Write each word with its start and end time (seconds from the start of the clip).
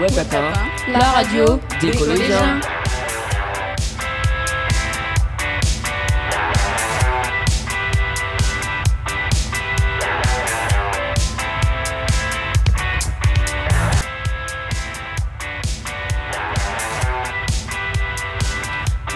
Web 0.00 0.12
la 0.92 0.98
radio 0.98 1.58
des 1.80 1.90
collégiens. 1.90 2.60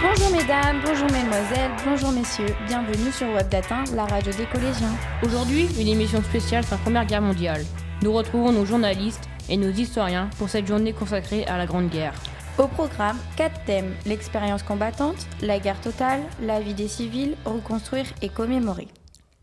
Bonjour 0.01 0.31
mesdames, 0.33 0.81
bonjour 0.83 1.11
mesdemoiselles, 1.11 1.71
bonjour 1.85 2.12
messieurs, 2.12 2.47
bienvenue 2.67 3.12
sur 3.12 3.29
Web 3.35 3.49
Datin, 3.51 3.85
la 3.95 4.07
radio 4.07 4.33
des 4.33 4.47
collégiens. 4.47 4.97
Aujourd'hui, 5.23 5.69
une 5.79 5.89
émission 5.89 6.23
spéciale 6.23 6.65
sur 6.65 6.77
la 6.77 6.83
Première 6.83 7.05
Guerre 7.05 7.23
mondiale. 7.23 7.65
Nous 8.03 8.12
retrouvons 8.12 8.50
nos 8.50 8.64
journalistes 8.64 9.29
et 9.49 9.57
nos 9.57 9.71
historiens 9.71 10.29
pour 10.39 10.49
cette 10.49 10.67
journée 10.67 10.93
consacrée 10.93 11.44
à 11.46 11.57
la 11.57 11.67
Grande 11.67 11.89
Guerre. 11.89 12.14
Au 12.58 12.67
programme, 12.67 13.17
quatre 13.36 13.64
thèmes 13.64 13.94
l'expérience 14.07 14.62
combattante, 14.62 15.26
la 15.40 15.58
guerre 15.58 15.81
totale, 15.81 16.21
la 16.43 16.61
vie 16.61 16.75
des 16.75 16.89
civils, 16.89 17.36
reconstruire 17.45 18.07
et 18.22 18.29
commémorer. 18.29 18.89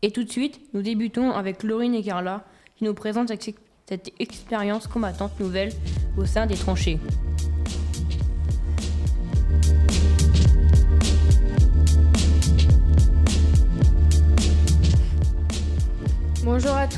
Et 0.02 0.12
tout 0.12 0.22
de 0.22 0.30
suite, 0.30 0.60
nous 0.74 0.82
débutons 0.82 1.32
avec 1.32 1.62
Laurine 1.62 1.94
et 1.94 2.02
Carla 2.02 2.44
qui 2.76 2.84
nous 2.84 2.94
présentent 2.94 3.32
cette 3.88 4.12
expérience 4.20 4.86
combattante 4.86 5.40
nouvelle 5.40 5.72
au 6.16 6.26
sein 6.26 6.46
des 6.46 6.54
tranchées. 6.54 7.00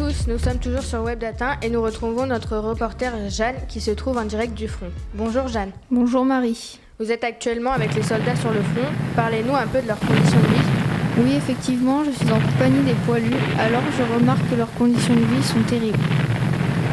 Tous, 0.01 0.29
nous 0.29 0.39
sommes 0.39 0.59
toujours 0.59 0.83
sur 0.83 1.03
Web 1.03 1.19
Data 1.19 1.57
et 1.63 1.69
nous 1.69 1.83
retrouvons 1.83 2.25
notre 2.25 2.57
reporter 2.57 3.13
Jeanne 3.29 3.57
qui 3.69 3.83
se 3.83 3.91
trouve 3.91 4.17
en 4.17 4.25
direct 4.25 4.55
du 4.55 4.67
front. 4.67 4.87
Bonjour 5.13 5.47
Jeanne. 5.49 5.73
Bonjour 5.91 6.25
Marie. 6.25 6.81
Vous 6.99 7.13
êtes 7.13 7.23
actuellement 7.23 7.73
avec 7.73 7.95
les 7.95 8.03
soldats 8.03 8.37
sur 8.37 8.51
le 8.51 8.63
front. 8.63 8.89
Parlez-nous 9.15 9.55
un 9.55 9.67
peu 9.67 9.83
de 9.83 9.89
leurs 9.89 9.99
conditions 9.99 10.39
de 10.41 10.47
vie. 10.47 10.69
Oui, 11.19 11.33
effectivement, 11.37 12.03
je 12.03 12.13
suis 12.13 12.33
en 12.33 12.41
compagnie 12.41 12.83
des 12.83 12.95
poilus, 13.05 13.37
alors 13.59 13.83
je 13.99 14.15
remarque 14.15 14.49
que 14.49 14.55
leurs 14.55 14.73
conditions 14.73 15.15
de 15.15 15.21
vie 15.21 15.43
sont 15.43 15.63
terribles. 15.69 15.99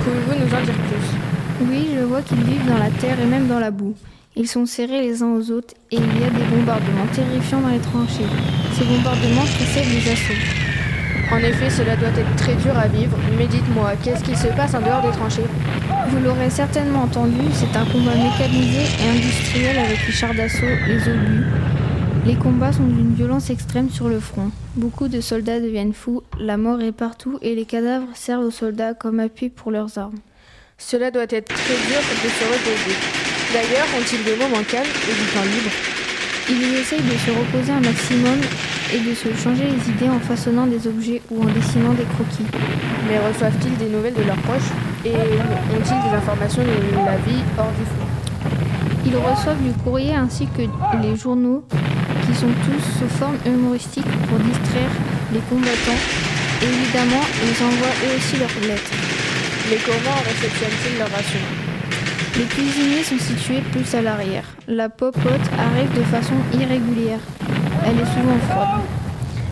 Pouvez-vous 0.03 0.43
nous 0.43 0.53
en 0.53 0.61
dire 0.65 0.75
plus? 0.89 1.65
Oui, 1.69 1.87
je 1.95 2.03
vois 2.03 2.21
qu'ils 2.21 2.43
vivent 2.43 2.67
dans 2.67 2.77
la 2.77 2.89
terre 2.89 3.17
et 3.21 3.25
même 3.25 3.47
dans 3.47 3.59
la 3.59 3.71
boue. 3.71 3.95
Ils 4.35 4.49
sont 4.49 4.65
serrés 4.65 5.01
les 5.01 5.23
uns 5.23 5.31
aux 5.31 5.49
autres 5.51 5.75
et 5.91 5.95
il 5.95 6.19
y 6.19 6.25
a 6.25 6.29
des 6.29 6.43
bombardements 6.53 7.07
terrifiants 7.13 7.61
dans 7.61 7.69
les 7.69 7.79
tranchées. 7.79 8.27
Ces 8.73 8.83
bombardements 8.83 9.47
précèdent 9.55 9.93
les 9.93 10.11
assauts. 10.11 10.66
En 11.29 11.39
effet, 11.39 11.69
cela 11.69 11.95
doit 11.97 12.07
être 12.09 12.35
très 12.37 12.55
dur 12.55 12.77
à 12.77 12.87
vivre, 12.87 13.17
mais 13.37 13.47
dites-moi, 13.47 13.91
qu'est-ce 14.01 14.23
qui 14.23 14.35
se 14.35 14.47
passe 14.47 14.73
en 14.73 14.81
dehors 14.81 15.01
des 15.01 15.11
tranchées? 15.11 15.45
Vous 16.09 16.19
l'aurez 16.19 16.49
certainement 16.49 17.03
entendu, 17.03 17.41
c'est 17.51 17.77
un 17.77 17.83
combat 17.85 18.15
mécanisé 18.15 18.79
et 18.79 19.09
industriel 19.09 19.77
avec 19.77 20.07
les 20.07 20.13
chars 20.13 20.33
d'assaut, 20.33 20.65
les 20.87 21.01
obus. 21.11 21.45
Les 22.25 22.35
combats 22.35 22.71
sont 22.71 22.85
d'une 22.85 23.13
violence 23.13 23.49
extrême 23.49 23.89
sur 23.89 24.07
le 24.07 24.21
front. 24.21 24.51
Beaucoup 24.75 25.09
de 25.09 25.19
soldats 25.19 25.59
deviennent 25.59 25.93
fous, 25.93 26.23
la 26.39 26.55
mort 26.55 26.81
est 26.81 26.93
partout 26.93 27.39
et 27.41 27.55
les 27.55 27.65
cadavres 27.65 28.07
servent 28.15 28.45
aux 28.45 28.51
soldats 28.51 28.93
comme 28.93 29.19
appui 29.19 29.49
pour 29.49 29.71
leurs 29.71 29.97
armes. 29.97 30.19
Cela 30.77 31.11
doit 31.11 31.23
être 31.23 31.53
très 31.53 31.75
dur 31.87 31.99
de 32.23 32.29
se 32.29 32.43
reposer. 32.45 32.95
D'ailleurs, 33.53 33.87
ont-ils 33.97 34.23
des 34.23 34.35
moments 34.37 34.63
calmes 34.63 34.85
et 34.85 35.13
du 35.13 35.27
temps 35.33 35.43
libre? 35.43 35.71
Ils 36.49 36.79
essayent 36.79 37.01
de 37.01 37.17
se 37.17 37.31
reposer 37.31 37.73
un 37.73 37.81
maximum 37.81 38.39
et 38.93 38.99
de 38.99 39.13
se 39.13 39.33
changer 39.35 39.65
les 39.65 39.89
idées 39.91 40.09
en 40.09 40.19
façonnant 40.19 40.65
des 40.65 40.87
objets 40.87 41.21
ou 41.29 41.43
en 41.43 41.47
dessinant 41.47 41.93
des 41.93 42.05
croquis. 42.15 42.45
Mais 43.07 43.19
reçoivent-ils 43.19 43.75
des 43.77 43.89
nouvelles 43.89 44.13
de 44.13 44.23
leurs 44.23 44.41
proches 44.47 44.71
et 45.05 45.11
ont-ils 45.11 46.09
des 46.09 46.15
informations 46.15 46.63
de 46.63 46.95
la 47.05 47.17
vie 47.17 47.41
hors 47.57 47.71
du 47.77 47.85
front 47.85 48.07
Ils 49.05 49.15
reçoivent 49.15 49.61
du 49.63 49.71
courrier 49.83 50.15
ainsi 50.15 50.47
que 50.47 50.63
les 51.01 51.15
journaux 51.15 51.63
qui 52.25 52.35
sont 52.35 52.53
tous 52.65 52.99
sous 52.99 53.09
forme 53.17 53.37
humoristique 53.45 54.07
pour 54.27 54.39
distraire 54.39 54.91
les 55.33 55.39
combattants. 55.49 56.01
Et 56.61 56.65
évidemment, 56.65 57.23
ils 57.43 57.63
envoient 57.63 57.97
eux 58.05 58.17
aussi 58.17 58.37
leurs 58.37 58.67
lettres. 58.67 58.91
Mais 59.69 59.77
comment 59.85 60.17
réceptionnent-ils 60.25 60.97
leurs 60.97 61.11
rations 61.11 61.47
Les 62.37 62.45
cuisiniers 62.45 63.03
sont 63.03 63.19
situés 63.19 63.61
plus 63.71 63.93
à 63.95 64.01
l'arrière. 64.01 64.45
La 64.67 64.89
popote 64.89 65.47
arrive 65.57 65.93
de 65.93 66.03
façon 66.03 66.35
irrégulière. 66.53 67.19
Elle 67.89 67.99
est 67.99 68.05
souvent 68.05 68.37
froide. 68.49 68.81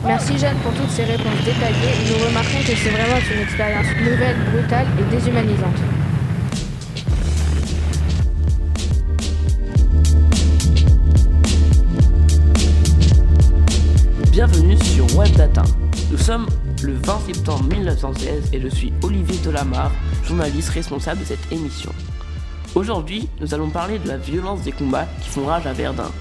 Merci 0.04 0.38
Jeanne 0.38 0.58
pour 0.58 0.74
toutes 0.74 0.90
ces 0.90 1.06
réponses 1.06 1.40
détaillées. 1.46 1.96
Nous 2.10 2.28
remarquons 2.28 2.60
que 2.68 2.76
c'est 2.76 2.90
vraiment 2.90 3.16
une 3.34 3.42
expérience 3.42 3.88
nouvelle, 3.98 4.36
brutale 4.52 4.88
et 5.00 5.16
déshumanisante. 5.16 5.80
Bienvenue 14.34 14.78
sur 14.84 15.18
Web 15.18 15.34
Data. 15.38 15.64
Nous 16.12 16.18
sommes 16.18 16.48
le 16.84 16.92
20 16.92 17.20
septembre 17.28 17.64
1916 17.72 18.50
et 18.52 18.60
je 18.60 18.68
suis 18.68 18.92
Olivier 19.02 19.38
Delamar, 19.46 19.92
journaliste 20.26 20.72
responsable 20.72 21.22
de 21.22 21.26
cette 21.26 21.52
émission. 21.54 21.92
Aujourd'hui, 22.76 23.30
nous 23.40 23.54
allons 23.54 23.70
parler 23.70 23.98
de 23.98 24.10
la 24.10 24.18
violence 24.18 24.62
des 24.64 24.74
combats 24.74 25.08
qui 25.24 25.30
font 25.30 25.46
rage 25.46 25.66
à 25.66 25.72
Verdun. 25.72 26.12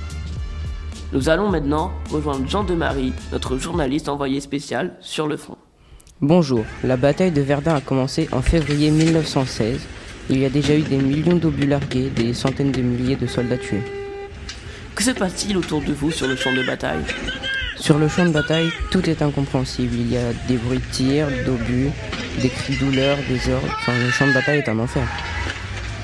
Nous 1.13 1.29
allons 1.29 1.49
maintenant 1.49 1.93
rejoindre 2.11 2.49
Jean 2.49 2.65
de 2.65 2.75
Marie, 2.75 3.13
notre 3.33 3.59
journaliste 3.59 4.09
envoyé 4.09 4.41
spécial 4.41 4.97
sur 5.01 5.27
le 5.27 5.37
front. 5.37 5.57
Bonjour, 6.21 6.65
la 6.83 6.97
bataille 6.97 7.31
de 7.31 7.43
Verdun 7.43 7.75
a 7.75 7.81
commencé 7.81 8.29
en 8.33 8.43
février 8.43 8.91
1916. 8.91 9.81
Il 10.31 10.39
y 10.39 10.45
a 10.45 10.51
déjà 10.51 10.75
eu 10.75 10.83
des 10.83 10.97
millions 10.97 11.37
d'obus 11.37 11.67
largués, 11.67 12.09
des 12.11 12.33
centaines 12.33 12.73
de 12.73 12.81
milliers 12.81 13.17
de 13.17 13.27
soldats 13.27 13.59
tués. 13.59 13.83
Que 14.95 15.03
se 15.03 15.11
passe-t-il 15.11 15.57
autour 15.57 15.83
de 15.83 15.93
vous 15.93 16.11
sur 16.11 16.27
le 16.27 16.37
champ 16.37 16.53
de 16.53 16.63
bataille? 16.65 17.05
Sur 17.77 17.99
le 17.99 18.09
champ 18.09 18.25
de 18.25 18.31
bataille, 18.31 18.71
tout 18.91 19.09
est 19.11 19.21
incompréhensible. 19.21 19.95
Il 19.95 20.11
y 20.11 20.17
a 20.17 20.33
des 20.49 20.57
bruits 20.57 20.79
de 20.79 20.93
tir, 20.93 21.27
d'obus, 21.45 21.91
des 22.41 22.49
cris 22.49 22.75
de 22.75 22.79
douleur, 22.79 23.19
des 23.29 23.53
ordres. 23.53 23.69
Enfin, 23.81 23.93
le 23.99 24.11
champ 24.11 24.27
de 24.27 24.33
bataille 24.33 24.59
est 24.59 24.69
un 24.69 24.79
enfer. 24.79 25.07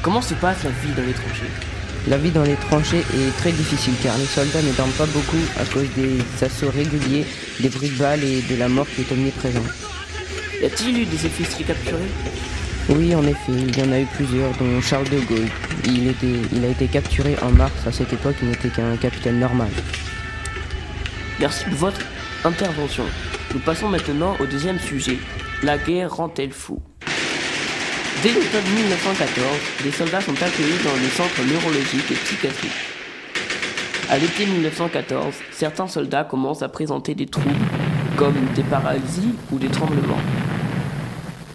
Comment 0.02 0.20
se 0.20 0.34
passe 0.34 0.64
la 0.64 0.70
vie 0.70 0.92
dans 0.96 1.06
les 1.06 1.12
tranchées 1.12 1.69
La 2.08 2.16
vie 2.16 2.30
dans 2.30 2.42
les 2.44 2.56
tranchées 2.56 3.04
est 3.14 3.36
très 3.36 3.52
difficile 3.52 3.92
car 4.02 4.16
les 4.16 4.24
soldats 4.24 4.62
ne 4.62 4.72
dorment 4.72 4.92
pas 4.92 5.06
beaucoup 5.06 5.36
à 5.58 5.64
cause 5.64 5.88
des 5.96 6.18
assauts 6.44 6.70
réguliers, 6.70 7.26
des 7.60 7.68
bruits 7.68 7.90
de 7.90 7.98
balles 7.98 8.24
et 8.24 8.42
de 8.42 8.56
la 8.56 8.68
mort 8.68 8.86
qui 8.94 9.02
est 9.02 9.12
omniprésente. 9.12 9.68
Y 10.62 10.64
a-t-il 10.64 10.98
eu 11.02 11.04
des 11.04 11.26
officiers 11.26 11.64
capturés 11.64 12.10
Oui, 12.88 13.14
en 13.14 13.22
effet, 13.26 13.52
il 13.52 13.78
y 13.78 13.82
en 13.82 13.92
a 13.92 14.00
eu 14.00 14.06
plusieurs, 14.06 14.50
dont 14.52 14.80
Charles 14.80 15.08
de 15.10 15.20
Gaulle. 15.20 15.48
Il, 15.84 16.08
était, 16.08 16.40
il 16.52 16.64
a 16.64 16.68
été 16.68 16.86
capturé 16.86 17.36
en 17.42 17.50
mars, 17.50 17.72
à 17.86 17.92
cette 17.92 18.12
époque 18.12 18.36
il 18.42 18.48
n'était 18.48 18.68
qu'un 18.68 18.96
capitaine 18.96 19.38
normal. 19.38 19.68
Merci 21.38 21.64
pour 21.64 21.78
votre 21.78 22.00
intervention. 22.44 23.04
Nous 23.54 23.60
passons 23.60 23.88
maintenant 23.88 24.36
au 24.40 24.46
deuxième 24.46 24.78
sujet. 24.78 25.18
La 25.62 25.76
guerre 25.76 26.14
rend-elle 26.14 26.52
fou? 26.52 26.80
Dès 28.22 28.34
l'automne 28.34 28.74
1914, 28.76 29.46
les 29.82 29.90
soldats 29.90 30.20
sont 30.20 30.34
accueillis 30.34 30.84
dans 30.84 30.94
les 31.00 31.08
centres 31.08 31.42
neurologiques 31.42 32.10
et 32.10 32.14
psychiatriques. 32.16 32.70
À 34.10 34.18
l'été 34.18 34.44
1914, 34.44 35.36
certains 35.52 35.86
soldats 35.86 36.24
commencent 36.24 36.60
à 36.60 36.68
présenter 36.68 37.14
des 37.14 37.24
troubles 37.24 37.64
comme 38.18 38.34
des 38.54 38.62
paralysies 38.64 39.36
ou 39.50 39.58
des 39.58 39.68
tremblements. 39.68 40.20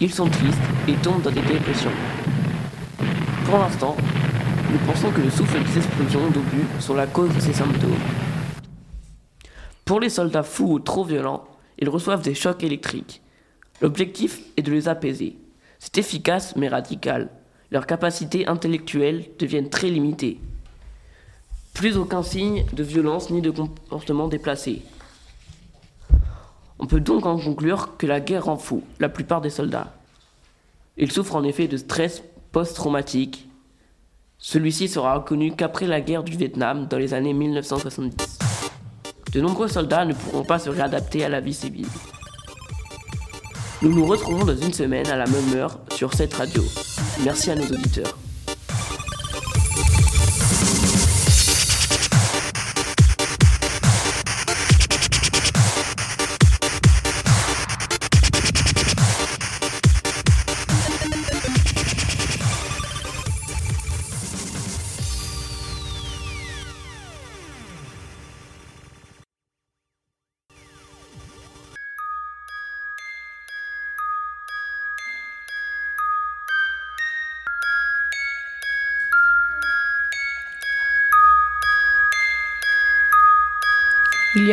Ils 0.01 0.11
sont 0.11 0.27
tristes 0.27 0.57
et 0.87 0.93
tombent 0.93 1.21
dans 1.21 1.29
des 1.29 1.43
dépressions. 1.43 1.91
Pour 3.45 3.59
l'instant, 3.59 3.95
nous 4.71 4.79
pensons 4.91 5.11
que 5.11 5.21
le 5.21 5.29
souffle 5.29 5.61
des 5.63 5.77
explosions 5.77 6.31
d'obus 6.31 6.65
sont 6.79 6.95
la 6.95 7.05
cause 7.05 7.31
de 7.35 7.41
ces 7.41 7.53
symptômes. 7.53 7.93
Pour 9.85 9.99
les 9.99 10.09
soldats 10.09 10.41
fous 10.41 10.71
ou 10.73 10.79
trop 10.79 11.03
violents, 11.03 11.43
ils 11.77 11.89
reçoivent 11.89 12.23
des 12.23 12.33
chocs 12.33 12.63
électriques. 12.63 13.21
L'objectif 13.81 14.39
est 14.57 14.63
de 14.63 14.71
les 14.71 14.87
apaiser. 14.87 15.37
C'est 15.79 15.97
efficace 15.97 16.55
mais 16.55 16.67
radical. 16.67 17.29
Leurs 17.71 17.87
capacités 17.87 18.47
intellectuelles 18.47 19.25
deviennent 19.39 19.69
très 19.69 19.89
limitées. 19.89 20.39
Plus 21.73 21.97
aucun 21.97 22.23
signe 22.23 22.65
de 22.73 22.83
violence 22.83 23.29
ni 23.29 23.41
de 23.41 23.49
comportement 23.49 24.27
déplacé. 24.27 24.81
On 26.79 26.87
peut 26.87 26.99
donc 26.99 27.25
en 27.25 27.37
conclure 27.37 27.97
que 27.97 28.05
la 28.05 28.19
guerre 28.19 28.45
rend 28.45 28.57
fou 28.57 28.83
la 28.99 29.09
plupart 29.09 29.41
des 29.41 29.49
soldats. 29.49 29.93
Ils 30.97 31.11
souffrent 31.11 31.35
en 31.35 31.43
effet 31.43 31.67
de 31.67 31.77
stress 31.77 32.23
post-traumatique. 32.51 33.47
Celui-ci 34.37 34.87
sera 34.87 35.15
reconnu 35.15 35.55
qu'après 35.55 35.87
la 35.87 36.01
guerre 36.01 36.23
du 36.23 36.37
Vietnam 36.37 36.87
dans 36.87 36.97
les 36.97 37.13
années 37.13 37.33
1970. 37.33 38.39
De 39.33 39.41
nombreux 39.41 39.67
soldats 39.67 40.05
ne 40.05 40.13
pourront 40.13 40.45
pas 40.45 40.59
se 40.59 40.69
réadapter 40.69 41.25
à 41.25 41.29
la 41.29 41.41
vie 41.41 41.53
civile. 41.53 41.87
Nous 43.81 43.93
nous 43.93 44.05
retrouvons 44.05 44.45
dans 44.45 44.55
une 44.55 44.73
semaine 44.73 45.07
à 45.07 45.17
la 45.17 45.25
même 45.25 45.53
heure 45.53 45.79
sur 45.93 46.13
cette 46.13 46.33
radio. 46.33 46.63
Merci 47.23 47.51
à 47.51 47.55
nos 47.55 47.65
auditeurs. 47.65 48.17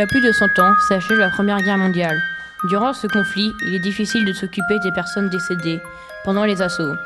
A 0.02 0.06
plus 0.06 0.20
de 0.20 0.32
100 0.32 0.58
ans 0.58 0.74
s'achève 0.88 1.18
la 1.18 1.28
Première 1.28 1.60
Guerre 1.60 1.78
mondiale. 1.78 2.18
Durant 2.64 2.92
ce 2.92 3.06
conflit, 3.06 3.52
il 3.68 3.76
est 3.76 3.78
difficile 3.78 4.24
de 4.24 4.32
s'occuper 4.32 4.80
des 4.80 4.90
personnes 4.90 5.28
décédées 5.28 5.80
pendant 6.24 6.42
les 6.42 6.60
assauts. 6.60 6.96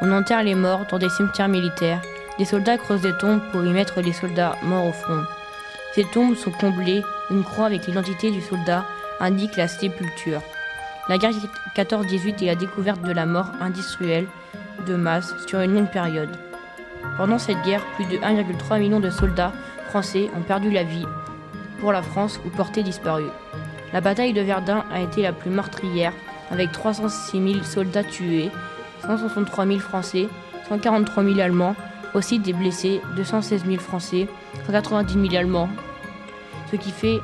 On 0.00 0.12
enterre 0.12 0.44
les 0.44 0.54
morts 0.54 0.86
dans 0.88 0.98
des 0.98 1.08
cimetières 1.08 1.48
militaires. 1.48 2.00
Des 2.38 2.44
soldats 2.44 2.78
creusent 2.78 3.00
des 3.00 3.16
tombes 3.16 3.40
pour 3.50 3.64
y 3.64 3.72
mettre 3.72 4.00
les 4.00 4.12
soldats 4.12 4.54
morts 4.62 4.86
au 4.86 4.92
front. 4.92 5.24
Ces 5.92 6.04
tombes 6.04 6.36
sont 6.36 6.52
comblées. 6.52 7.02
Une 7.30 7.42
croix 7.42 7.66
avec 7.66 7.88
l'identité 7.88 8.30
du 8.30 8.40
soldat 8.40 8.84
indique 9.18 9.56
la 9.56 9.66
sépulture. 9.66 10.42
La 11.08 11.18
guerre 11.18 11.32
14-18 11.74 12.44
est 12.44 12.46
la 12.46 12.54
découverte 12.54 13.02
de 13.02 13.12
la 13.12 13.26
mort 13.26 13.50
industrielle 13.60 14.28
de 14.86 14.94
masse 14.94 15.34
sur 15.48 15.58
une 15.60 15.74
longue 15.74 15.90
période. 15.90 16.30
Pendant 17.16 17.38
cette 17.38 17.62
guerre, 17.62 17.84
plus 17.96 18.04
de 18.04 18.18
1,3 18.18 18.78
million 18.78 19.00
de 19.00 19.10
soldats 19.10 19.52
français 19.88 20.30
ont 20.36 20.42
perdu 20.42 20.70
la 20.70 20.84
vie 20.84 21.06
pour 21.80 21.92
la 21.92 22.02
France 22.02 22.40
ou 22.44 22.50
porté 22.50 22.82
disparu. 22.82 23.24
La 23.92 24.00
bataille 24.00 24.32
de 24.32 24.40
Verdun 24.40 24.84
a 24.92 25.00
été 25.00 25.22
la 25.22 25.32
plus 25.32 25.50
meurtrière, 25.50 26.12
avec 26.50 26.72
306 26.72 27.52
000 27.52 27.64
soldats 27.64 28.04
tués, 28.04 28.50
163 29.02 29.66
000 29.66 29.78
Français, 29.78 30.28
143 30.68 31.24
000 31.24 31.40
Allemands, 31.40 31.76
aussi 32.14 32.38
des 32.38 32.52
blessés, 32.52 33.00
216 33.16 33.64
000 33.66 33.78
Français, 33.80 34.28
190 34.66 35.30
000 35.30 35.36
Allemands, 35.36 35.68
ce 36.70 36.76
qui 36.76 36.90
fait 36.90 37.20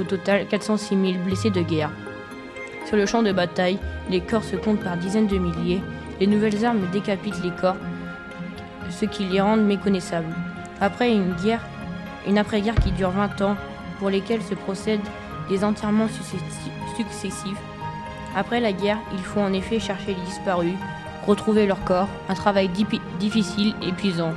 au 0.00 0.04
total 0.04 0.46
406 0.46 0.88
000 0.88 1.24
blessés 1.24 1.50
de 1.50 1.62
guerre. 1.62 1.90
Sur 2.86 2.96
le 2.96 3.06
champ 3.06 3.22
de 3.22 3.32
bataille, 3.32 3.78
les 4.10 4.20
corps 4.20 4.44
se 4.44 4.56
comptent 4.56 4.82
par 4.82 4.96
dizaines 4.96 5.26
de 5.26 5.38
milliers, 5.38 5.82
les 6.20 6.26
nouvelles 6.26 6.64
armes 6.64 6.86
décapitent 6.92 7.42
les 7.42 7.50
corps, 7.50 7.76
ce 8.90 9.06
qui 9.06 9.24
les 9.24 9.40
rend 9.40 9.56
méconnaissables. 9.56 10.34
Après 10.80 11.10
une 11.10 11.32
guerre, 11.34 11.62
une 12.26 12.38
après-guerre 12.38 12.74
qui 12.76 12.92
dure 12.92 13.10
20 13.10 13.40
ans, 13.42 13.56
pour 13.98 14.10
lesquels 14.10 14.42
se 14.42 14.54
procèdent 14.54 15.00
des 15.48 15.64
enterrements 15.64 16.08
successifs. 16.96 17.58
Après 18.36 18.60
la 18.60 18.72
guerre, 18.72 18.98
il 19.12 19.20
faut 19.20 19.40
en 19.40 19.52
effet 19.52 19.78
chercher 19.78 20.14
les 20.14 20.24
disparus, 20.26 20.74
retrouver 21.26 21.66
leurs 21.66 21.84
corps, 21.84 22.08
un 22.28 22.34
travail 22.34 22.68
difficile, 23.20 23.74
épuisant. 23.82 24.32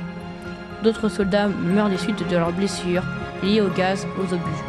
D'autres 0.82 1.08
soldats 1.08 1.48
meurent 1.48 1.90
des 1.90 1.98
suites 1.98 2.28
de 2.28 2.36
leurs 2.36 2.52
blessures 2.52 3.02
liées 3.42 3.60
au 3.60 3.68
gaz, 3.68 4.06
aux 4.18 4.32
obus. 4.32 4.64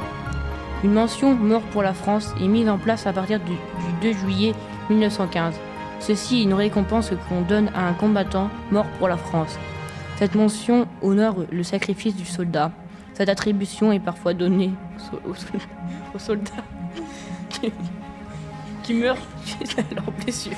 Une 0.84 0.94
mention 0.94 1.36
mort 1.36 1.62
pour 1.72 1.84
la 1.84 1.94
France 1.94 2.34
est 2.40 2.48
mise 2.48 2.70
en 2.70 2.78
place 2.78 3.06
à 3.06 3.14
partir 3.14 3.40
du, 3.40 3.54
2 4.02 4.14
juillet 4.14 4.54
1915. 4.90 5.56
Ceci 6.00 6.40
est 6.40 6.44
une 6.44 6.54
récompense 6.54 7.12
qu'on 7.28 7.42
donne 7.42 7.70
à 7.76 7.88
un 7.88 7.94
combattant 7.94 8.50
mort 8.72 8.88
pour 8.98 9.10
la 9.10 9.18
France. 9.18 9.60
Cette 10.16 10.36
mention 10.36 10.88
honore 11.02 11.46
le 11.52 11.64
sacrifice 11.64 12.16
du 12.16 12.26
soldat. 12.26 12.72
Cette 13.20 13.28
attribution 13.28 13.92
est 13.92 14.00
parfois 14.00 14.34
donnée 14.34 14.72
aux, 16.16 16.20
soldats 16.20 16.64
qui, 18.84 18.94
meurent 18.94 19.18
à 19.78 19.94
leurs 19.94 20.12
blessures. 20.24 20.56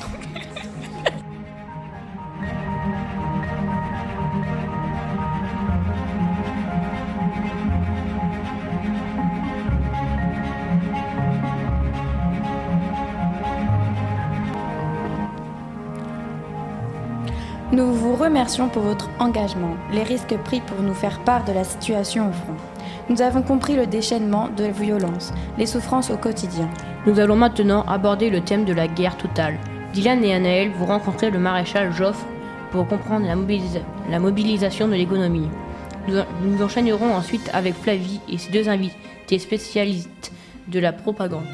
Vous 18.11 18.21
remercions 18.21 18.67
pour 18.67 18.83
votre 18.83 19.09
engagement, 19.19 19.77
les 19.93 20.03
risques 20.03 20.35
pris 20.43 20.59
pour 20.59 20.81
nous 20.81 20.93
faire 20.93 21.19
part 21.21 21.45
de 21.45 21.53
la 21.53 21.63
situation 21.63 22.27
au 22.27 22.33
front. 22.33 22.57
Nous 23.09 23.21
avons 23.21 23.41
compris 23.41 23.77
le 23.77 23.87
déchaînement 23.87 24.49
de 24.49 24.65
violence, 24.65 25.31
les 25.57 25.65
souffrances 25.65 26.11
au 26.11 26.17
quotidien. 26.17 26.69
Nous 27.05 27.21
allons 27.21 27.37
maintenant 27.37 27.83
aborder 27.83 28.29
le 28.29 28.41
thème 28.41 28.65
de 28.65 28.73
la 28.73 28.89
guerre 28.89 29.15
totale. 29.15 29.57
Dylan 29.93 30.25
et 30.25 30.33
Anaël 30.33 30.71
vont 30.71 30.87
rencontrer 30.87 31.31
le 31.31 31.39
maréchal 31.39 31.93
Joffre 31.93 32.25
pour 32.71 32.85
comprendre 32.85 33.25
la, 33.25 34.19
mobilisation 34.19 34.89
de 34.89 34.95
l'économie. 34.95 35.47
Nous 36.09 36.61
enchaînerons 36.61 37.15
ensuite 37.15 37.49
avec 37.53 37.75
Flavie 37.75 38.19
et 38.27 38.37
ses 38.37 38.51
deux 38.51 38.67
invités 38.67 39.39
spécialistes 39.39 40.33
de 40.67 40.79
la 40.81 40.91
propagande. 40.91 41.47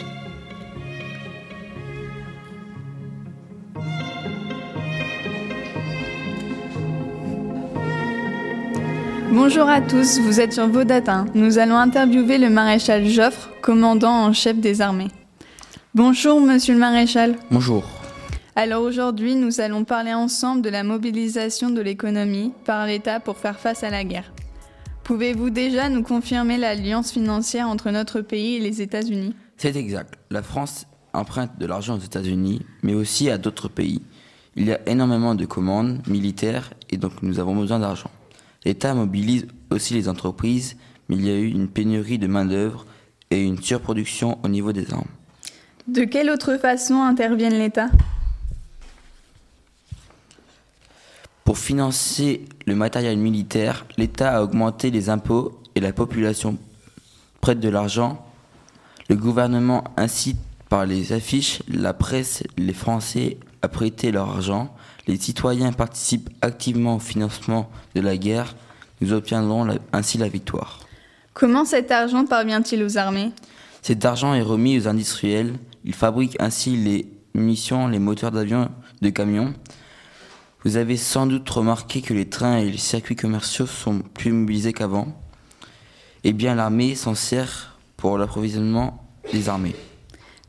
Bonjour 9.40 9.70
à 9.70 9.82
tous, 9.82 10.20
vous 10.20 10.40
êtes 10.40 10.54
sur 10.54 10.68
Vaudatin. 10.68 11.28
Nous 11.36 11.60
allons 11.60 11.78
interviewer 11.78 12.40
le 12.40 12.50
maréchal 12.50 13.06
Joffre, 13.06 13.52
commandant 13.62 14.26
en 14.26 14.34
chef 14.34 14.58
des 14.58 14.82
armées. 14.82 15.12
Bonjour 15.94 16.42
monsieur 16.42 16.74
le 16.74 16.80
maréchal. 16.80 17.36
Bonjour. 17.52 17.84
Alors 18.56 18.82
aujourd'hui, 18.82 19.36
nous 19.36 19.62
allons 19.62 19.84
parler 19.84 20.12
ensemble 20.16 20.64
de 20.64 20.70
la 20.70 20.82
mobilisation 20.82 21.70
de 21.70 21.80
l'économie 21.82 22.52
par 22.66 22.88
l'État 22.88 23.20
pour 23.20 23.38
faire 23.38 23.60
face 23.60 23.84
à 23.84 23.92
la 23.92 24.04
guerre. 24.04 24.34
Pouvez-vous 25.04 25.52
déjà 25.52 25.88
nous 25.88 26.02
confirmer 26.02 26.58
l'alliance 26.58 27.12
financière 27.12 27.70
entre 27.70 27.92
notre 27.92 28.22
pays 28.22 28.56
et 28.56 28.60
les 28.60 28.82
États-Unis? 28.82 29.36
C'est 29.58 29.76
exact. 29.76 30.16
La 30.32 30.42
France 30.42 30.88
emprunte 31.14 31.60
de 31.60 31.68
l'argent 31.68 31.96
aux 31.98 32.04
États-Unis, 32.04 32.64
mais 32.82 32.96
aussi 32.96 33.30
à 33.30 33.38
d'autres 33.38 33.70
pays. 33.70 34.02
Il 34.56 34.66
y 34.66 34.72
a 34.72 34.80
énormément 34.90 35.36
de 35.36 35.46
commandes 35.46 36.02
militaires 36.08 36.72
et 36.90 36.98
donc 36.98 37.22
nous 37.22 37.40
avons 37.40 37.56
besoin 37.56 37.78
d'argent. 37.78 38.10
L'État 38.68 38.94
mobilise 38.94 39.48
aussi 39.70 39.94
les 39.94 40.10
entreprises, 40.10 40.76
mais 41.08 41.16
il 41.16 41.26
y 41.26 41.30
a 41.30 41.38
eu 41.38 41.48
une 41.48 41.70
pénurie 41.70 42.20
de 42.20 42.28
main-d'œuvre 42.28 42.86
et 43.32 43.42
une 43.42 43.62
surproduction 43.62 44.40
au 44.44 44.50
niveau 44.50 44.74
des 44.74 44.92
armes. 44.94 45.08
De 45.88 46.04
quelle 46.04 46.30
autre 46.30 46.58
façon 46.58 47.02
intervienne 47.02 47.58
l'État? 47.58 47.88
Pour 51.46 51.58
financer 51.58 52.44
le 52.66 52.76
matériel 52.76 53.18
militaire, 53.18 53.86
l'État 53.96 54.36
a 54.36 54.44
augmenté 54.44 54.92
les 54.92 55.10
impôts 55.10 55.62
et 55.76 55.80
la 55.80 55.94
population 55.94 56.58
prête 57.40 57.62
de 57.62 57.70
l'argent. 57.70 58.28
Le 59.08 59.16
gouvernement 59.16 59.86
incite 59.96 60.40
par 60.68 60.86
les 60.86 61.14
affiches 61.14 61.64
la 61.70 61.94
presse, 61.94 62.44
les 62.58 62.74
Français 62.74 63.38
à 63.62 63.70
prêter 63.70 64.12
leur 64.12 64.28
argent 64.28 64.76
les 65.08 65.18
citoyens 65.18 65.72
participent 65.72 66.30
activement 66.42 66.98
au 66.98 67.00
financement 67.00 67.70
de 67.96 68.02
la 68.02 68.18
guerre, 68.18 68.56
nous 69.02 69.14
obtiendrons 69.14 69.68
ainsi 69.94 70.18
la 70.18 70.28
victoire. 70.28 70.80
Comment 71.34 71.66
cet 71.66 71.92
argent 71.92 72.26
parvient-il 72.26 72.84
aux 72.84 72.98
armées? 72.98 73.32
Cet 73.82 74.06
argent 74.06 74.34
est 74.34 74.42
remis 74.42 74.80
aux 74.80 74.88
industriels. 74.88 75.54
Ils 75.86 75.94
fabriquent 75.94 76.38
ainsi 76.40 76.76
les 76.76 77.08
munitions, 77.34 77.88
les 77.88 78.00
moteurs 78.00 78.32
d'avions, 78.32 78.70
de 79.02 79.10
camions. 79.10 79.54
Vous 80.64 80.78
avez 80.78 80.98
sans 80.98 81.28
doute 81.28 81.50
remarqué 81.50 82.02
que 82.02 82.14
les 82.14 82.28
trains 82.28 82.58
et 82.58 82.70
les 82.70 82.78
circuits 82.78 83.16
commerciaux 83.16 83.68
sont 83.68 84.00
plus 84.00 84.32
mobilisés 84.32 84.74
qu'avant. 84.74 85.08
Eh 86.24 86.34
bien, 86.34 86.56
l'armée 86.56 86.96
s'en 86.96 87.16
sert 87.16 87.78
pour 87.96 88.18
l'approvisionnement 88.18 89.08
des 89.32 89.48
armées. 89.48 89.76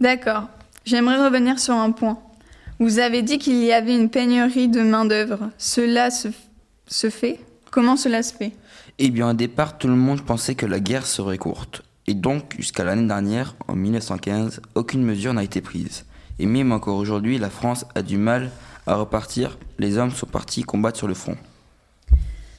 D'accord. 0.00 0.49
J'aimerais 0.85 1.23
revenir 1.25 1.59
sur 1.59 1.75
un 1.75 1.93
point. 1.93 2.19
Vous 2.81 2.99
avez 2.99 3.23
dit 3.23 3.38
qu'il 3.38 3.62
y 3.62 3.73
avait 3.73 3.95
une 3.95 4.09
pénurie 4.09 4.69
de 4.69 4.81
main-d'œuvre. 4.81 5.50
Cela 5.59 6.11
se, 6.11 6.28
se 6.87 7.11
fait? 7.11 7.40
Comment 7.70 7.96
cela 7.96 8.22
se 8.22 8.34
fait? 8.34 8.52
Eh 8.98 9.10
bien, 9.10 9.30
au 9.30 9.34
départ, 9.34 9.78
tout 9.78 9.88
le 9.88 9.94
monde 9.94 10.22
pensait 10.22 10.54
que 10.54 10.66
la 10.66 10.80
guerre 10.80 11.06
serait 11.06 11.38
courte. 11.38 11.82
Et 12.06 12.14
donc, 12.14 12.54
jusqu'à 12.56 12.84
l'année 12.84 13.06
dernière, 13.06 13.54
en 13.68 13.75
1915, 13.75 14.62
aucune 14.75 15.02
mesure 15.02 15.34
n'a 15.34 15.44
été 15.44 15.60
prise. 15.60 16.04
Et 16.38 16.46
même 16.46 16.72
encore 16.72 16.96
aujourd'hui, 16.96 17.38
la 17.38 17.50
France 17.50 17.84
a 17.94 18.02
du 18.02 18.16
mal 18.16 18.50
à 18.87 18.94
repartir. 18.96 19.58
Les 19.78 19.98
hommes 19.98 20.10
sont 20.10 20.26
partis 20.26 20.62
combattre 20.62 20.96
sur 20.96 21.08
le 21.08 21.14
front. 21.14 21.37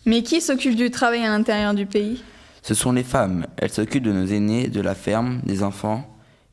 Mais 0.05 0.21
qui 0.21 0.41
s'occupe 0.41 0.75
du 0.75 0.91
travail 0.91 1.25
à 1.25 1.29
l'intérieur 1.29 1.73
du 1.73 1.85
pays? 1.85 2.23
Ce 2.61 2.73
sont 2.73 2.91
les 2.91 3.03
femmes. 3.03 3.47
Elles 3.57 3.71
s'occupent 3.71 4.03
de 4.03 4.11
nos 4.11 4.27
aînés, 4.27 4.67
de 4.67 4.81
la 4.81 4.95
ferme, 4.95 5.41
des 5.45 5.63
enfants. 5.63 6.05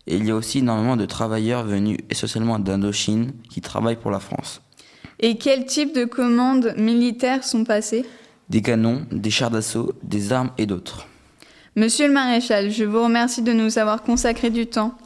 Et 0.07 0.17
il 0.17 0.25
y 0.25 0.31
a 0.31 0.37
aussi 0.37 0.59
énormément 0.59 0.97
de 0.97 1.05
travailleurs 1.05 1.65
venus 1.65 1.99
essentiellement 2.11 2.59
d'Indochine 2.59 3.33
qui 3.51 3.61
travaillent 3.61 3.97
pour 3.97 4.11
la 4.11 4.21
France. 4.21 4.63
Et 5.19 5.37
quel 5.37 5.67
type 5.67 5.95
de 5.95 6.05
commandes 6.05 6.75
militaires 6.77 7.45
sont 7.45 7.65
passées? 7.65 8.07
Des 8.49 8.63
canons, 8.63 9.07
des 9.11 9.31
chars 9.31 9.51
d'assaut, 9.51 9.93
des 10.03 10.33
armes 10.33 10.51
et 10.59 10.67
d'autres. 10.67 11.07
Monsieur 11.75 12.07
le 12.07 12.15
maréchal, 12.15 12.71
je 12.71 12.85
vous 12.85 13.03
remercie 13.03 13.43
de 13.43 13.53
nous 13.53 13.79
avoir 13.79 14.03
consacré 14.03 14.51
du 14.51 14.67
temps. 14.67 14.97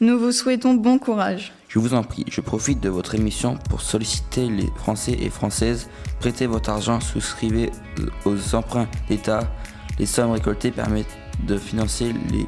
Nous 0.00 0.18
vous 0.18 0.32
souhaitons 0.32 0.74
bon 0.74 0.98
courage. 0.98 1.52
Je 1.68 1.78
vous 1.78 1.94
en 1.94 2.02
prie, 2.02 2.24
je 2.30 2.40
profite 2.40 2.80
de 2.80 2.88
votre 2.88 3.14
émission 3.14 3.58
pour 3.68 3.80
solliciter 3.82 4.48
les 4.48 4.68
Français 4.76 5.16
et 5.20 5.28
Françaises. 5.28 5.88
Prêtez 6.20 6.46
votre 6.46 6.70
argent, 6.70 7.00
souscrivez 7.00 7.70
aux 8.24 8.54
emprunts 8.54 8.88
d'État. 9.08 9.40
Les 9.98 10.06
sommes 10.06 10.30
récoltées 10.30 10.70
permettent 10.70 11.16
de 11.46 11.56
financer 11.56 12.14
les 12.30 12.46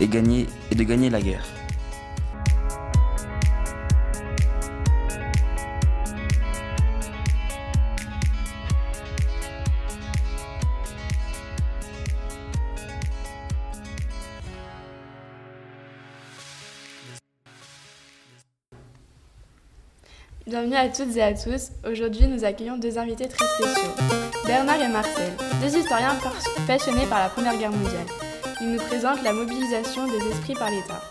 et, 0.00 0.08
gagner, 0.08 0.46
et 0.70 0.74
de 0.74 0.84
gagner 0.84 1.10
la 1.10 1.20
guerre. 1.20 1.44
Bienvenue 20.48 20.76
à 20.76 20.88
toutes 20.88 21.14
et 21.14 21.22
à 21.22 21.34
tous. 21.34 21.72
Aujourd'hui, 21.86 22.26
nous 22.26 22.42
accueillons 22.42 22.78
deux 22.78 22.96
invités 22.96 23.28
très 23.28 23.44
spéciaux, 23.44 23.92
Bernard 24.46 24.80
et 24.80 24.88
Marcel, 24.88 25.30
deux 25.60 25.76
historiens 25.76 26.16
passionnés 26.66 27.04
par 27.04 27.18
la 27.18 27.28
Première 27.28 27.58
Guerre 27.58 27.70
mondiale. 27.70 28.06
Ils 28.62 28.70
nous 28.70 28.78
présentent 28.78 29.22
la 29.22 29.34
mobilisation 29.34 30.06
des 30.06 30.26
esprits 30.26 30.54
par 30.54 30.70
l'État. 30.70 31.02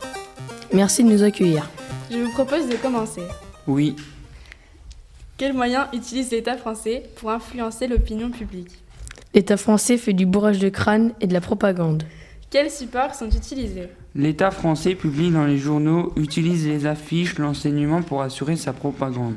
Merci 0.74 1.04
de 1.04 1.10
nous 1.10 1.22
accueillir. 1.22 1.70
Je 2.10 2.18
vous 2.18 2.32
propose 2.32 2.68
de 2.68 2.78
commencer. 2.78 3.22
Oui. 3.68 3.96
Quels 5.38 5.54
moyens 5.54 5.86
utilise 5.94 6.32
l'État 6.32 6.58
français 6.58 7.04
pour 7.18 7.30
influencer 7.30 7.86
l'opinion 7.86 8.32
publique? 8.32 8.72
L'État 9.36 9.58
français 9.58 9.98
fait 9.98 10.14
du 10.14 10.26
bourrage 10.26 10.58
de 10.58 10.70
crâne 10.70 11.14
et 11.22 11.28
de 11.28 11.34
la 11.34 11.42
propagande. 11.42 12.02
Quels 12.50 12.72
supports 12.72 13.14
sont 13.14 13.30
utilisés? 13.30 13.90
L'État 14.18 14.50
français 14.50 14.96
publie 14.96 15.30
dans 15.30 15.46
les 15.46 15.60
journaux, 15.60 16.12
utilise 16.16 16.68
les 16.68 16.88
affiches, 16.88 17.38
l'enseignement 17.38 18.02
pour 18.02 18.24
assurer 18.24 18.56
sa 18.56 18.74
propagande. 18.74 19.36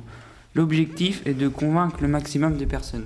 L'objectif 0.54 1.20
est 1.26 1.34
de 1.34 1.48
convaincre 1.48 1.98
le 2.00 2.08
maximum 2.08 2.56
de 2.56 2.64
personnes. 2.64 3.04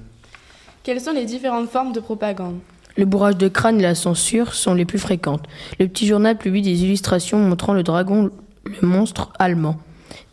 Quelles 0.85 1.01
sont 1.01 1.11
les 1.13 1.25
différentes 1.25 1.69
formes 1.69 1.93
de 1.93 1.99
propagande? 1.99 2.61
Le 2.97 3.07
bourrage 3.07 3.39
de 3.39 3.49
crâne 3.49 3.81
et 3.81 3.83
la 3.83 3.97
censure 3.97 4.55
sont 4.55 4.73
les 4.73 4.85
plus 4.85 5.01
fréquentes. 5.01 5.49
Le 5.81 5.89
petit 5.89 6.07
journal 6.07 6.39
publie 6.39 6.63
des 6.63 6.85
illustrations 6.85 7.41
montrant 7.41 7.75
le 7.75 7.83
dragon, 7.83 8.31
le 8.65 8.87
monstre 8.87 9.33
allemand. 9.41 9.77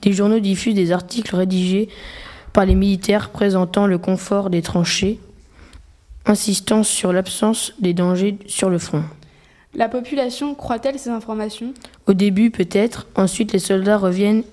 Des 0.04 0.14
journaux 0.14 0.40
diffusent 0.40 0.76
des 0.76 0.92
articles 0.92 1.36
rédigés 1.36 1.90
par 2.54 2.68
les 2.68 2.76
militaires 2.76 3.32
présentant 3.32 3.88
le 3.88 3.98
confort 3.98 4.52
des 4.52 4.62
tranchées, 4.62 5.20
insistant 6.28 6.84
sur 6.84 7.12
l'absence 7.12 7.74
des 7.80 7.96
dangers 7.96 8.38
sur 8.46 8.70
le 8.70 8.78
front. 8.78 9.04
La 9.74 9.88
population 9.88 10.54
croit-elle 10.54 11.00
ces 11.00 11.10
informations? 11.10 11.74
Au 12.06 12.14
début 12.14 12.52
peut-être, 12.52 13.08
ensuite 13.16 13.54
les 13.54 13.60
soldats 13.60 13.98
reviennent 13.98 14.44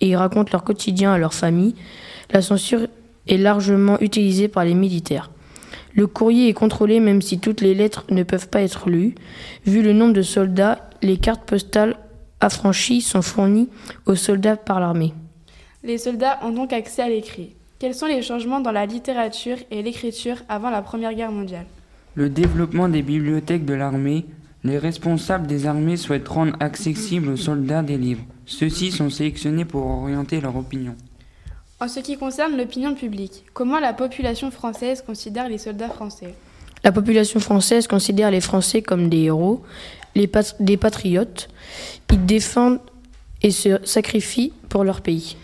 et 0.00 0.14
racontent 0.16 0.50
leur 0.52 0.64
quotidien 0.64 1.12
à 1.14 1.18
leur 1.18 1.32
famille. 1.32 1.74
La 2.30 2.42
censure 2.42 2.86
est 3.26 3.38
largement 3.38 3.98
utilisée 4.00 4.48
par 4.48 4.64
les 4.64 4.74
militaires. 4.74 5.30
Le 5.94 6.06
courrier 6.06 6.48
est 6.48 6.54
contrôlé 6.54 7.00
même 7.00 7.22
si 7.22 7.38
toutes 7.38 7.62
les 7.62 7.74
lettres 7.74 8.04
ne 8.10 8.22
peuvent 8.22 8.48
pas 8.48 8.60
être 8.60 8.90
lues. 8.90 9.14
Vu 9.64 9.82
le 9.82 9.94
nombre 9.94 10.12
de 10.12 10.20
soldats, 10.20 10.90
les 11.00 11.16
cartes 11.16 11.48
postales 11.48 11.96
affranchies 12.40 13.00
sont 13.00 13.22
fournies 13.22 13.70
aux 14.04 14.14
soldats 14.14 14.56
par 14.56 14.78
l'armée. 14.78 15.14
Les 15.82 15.96
soldats 15.96 16.38
ont 16.42 16.50
donc 16.50 16.74
accès 16.74 17.00
à 17.00 17.08
l'écrit. 17.08 17.54
Quels 17.78 17.94
sont 17.94 18.06
les 18.06 18.20
changements 18.20 18.60
dans 18.60 18.72
la 18.72 18.84
littérature 18.84 19.56
et 19.70 19.82
l'écriture 19.82 20.36
avant 20.50 20.68
la 20.68 20.82
Première 20.82 21.14
Guerre 21.14 21.32
mondiale? 21.32 21.66
Le 22.14 22.28
développement 22.28 22.88
des 22.90 23.02
bibliothèques 23.02 23.64
de 23.64 23.74
l'armée, 23.74 24.26
les 24.66 24.78
responsables 24.78 25.46
des 25.46 25.66
armées 25.66 25.96
souhaitent 25.96 26.28
rendre 26.28 26.56
accessibles 26.60 27.28
aux 27.28 27.36
soldats 27.36 27.82
des 27.82 27.96
livres. 27.96 28.24
Ceux-ci 28.46 28.90
sont 28.90 29.10
sélectionnés 29.10 29.64
pour 29.64 29.86
orienter 29.86 30.40
leur 30.40 30.56
opinion. 30.56 30.96
En 31.78 31.88
ce 31.88 32.00
qui 32.00 32.16
concerne 32.16 32.56
l'opinion 32.56 32.94
publique, 32.94 33.44
comment 33.52 33.78
la 33.78 33.92
population 33.92 34.50
française 34.50 35.02
considère 35.06 35.48
les 35.48 35.58
soldats 35.58 35.88
français? 35.88 36.34
La 36.84 36.92
population 36.92 37.40
française 37.40 37.86
considère 37.86 38.30
les 38.30 38.40
Français 38.40 38.82
comme 38.82 39.08
des 39.08 39.22
héros, 39.22 39.62
les 40.14 40.26
pat 40.26 40.56
des 40.60 40.76
patriotes. 40.76 41.48
Ils 42.12 42.24
défendent 42.24 42.80
et 43.42 43.50
se 43.50 43.78
sacrifient 43.84 44.52
pour 44.68 44.84
leur 44.84 45.00
pays. 45.00 45.36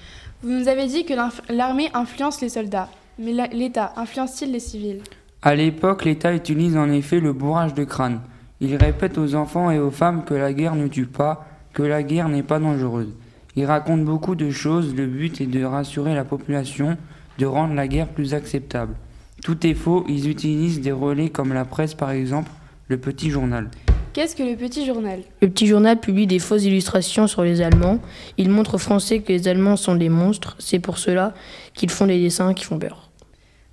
Vous 0.43 0.51
nous 0.51 0.69
avez 0.69 0.87
dit 0.87 1.05
que 1.05 1.15
l'armée 1.53 1.91
influence 1.95 2.41
les 2.41 2.49
soldats, 2.49 2.89
mais 3.19 3.33
l'État 3.53 3.93
influence-t-il 3.97 4.53
les 4.53 4.61
civils? 4.61 5.03
À 5.43 5.55
l'époque, 5.55 6.05
l'État 6.05 6.33
utilise 6.33 6.77
en 6.77 6.91
effet 6.91 7.21
le 7.21 7.33
bourrage 7.33 7.75
de 7.75 7.85
crâne. 7.85 8.21
Il 8.63 8.77
répète 8.77 9.19
aux 9.19 9.35
enfants 9.35 9.73
et 9.73 9.81
aux 9.81 9.91
femmes 9.91 10.25
que 10.25 10.35
la 10.35 10.53
guerre 10.53 10.77
ne 10.77 10.87
tue 10.87 11.07
pas, 11.07 11.45
que 11.73 11.83
la 11.83 12.05
guerre 12.05 12.29
n'est 12.29 12.45
pas 12.45 12.61
dangereuse. 12.61 13.13
Il 13.57 13.65
raconte 13.65 14.05
beaucoup 14.05 14.37
de 14.37 14.53
choses, 14.53 14.95
le 14.95 15.07
but 15.07 15.41
est 15.41 15.47
de 15.47 15.65
rassurer 15.65 16.15
la 16.15 16.25
population, 16.25 16.97
de 17.39 17.47
rendre 17.47 17.75
la 17.75 17.89
guerre 17.89 18.07
plus 18.07 18.35
acceptable. 18.35 18.95
Tout 19.43 19.67
est 19.67 19.75
faux, 19.75 20.05
ils 20.09 20.31
utilisent 20.31 20.81
des 20.81 20.93
relais 20.93 21.29
comme 21.29 21.53
la 21.53 21.65
presse 21.65 21.95
par 21.95 22.13
exemple, 22.13 22.53
le 22.87 22.99
petit 22.99 23.31
journal. 23.31 23.69
Qu'est-ce 24.13 24.37
que 24.37 24.45
le 24.45 24.55
petit 24.55 24.87
journal? 24.87 25.23
Le 25.41 25.49
petit 25.49 25.67
journal 25.67 25.99
publie 25.99 26.29
des 26.29 26.39
fausses 26.39 26.63
illustrations 26.63 27.27
sur 27.27 27.43
les 27.43 27.63
Allemands. 27.63 27.99
Il 28.39 28.49
montre 28.49 28.75
aux 28.75 28.79
Français 28.79 29.23
que 29.23 29.33
les 29.33 29.49
Allemands 29.49 29.77
sont 29.77 29.97
des 29.97 30.09
monstres. 30.09 30.55
C'est 30.61 30.79
pour 30.79 30.99
cela 30.99 31.35
qu'ils 31.75 31.91
font 31.91 32.07
des 32.07 32.21
dessins 32.21 32.55
qui 32.55 32.65
font 32.65 32.79
peur. 32.79 33.11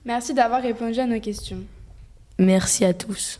Merci 0.03 0.34
d'avoir 0.34 0.63
répondu 0.63 1.00
à 1.00 1.05
nos 1.05 1.19
questions. 1.19 1.60
Merci 2.39 2.86
à 2.86 2.93
tous. 2.96 3.39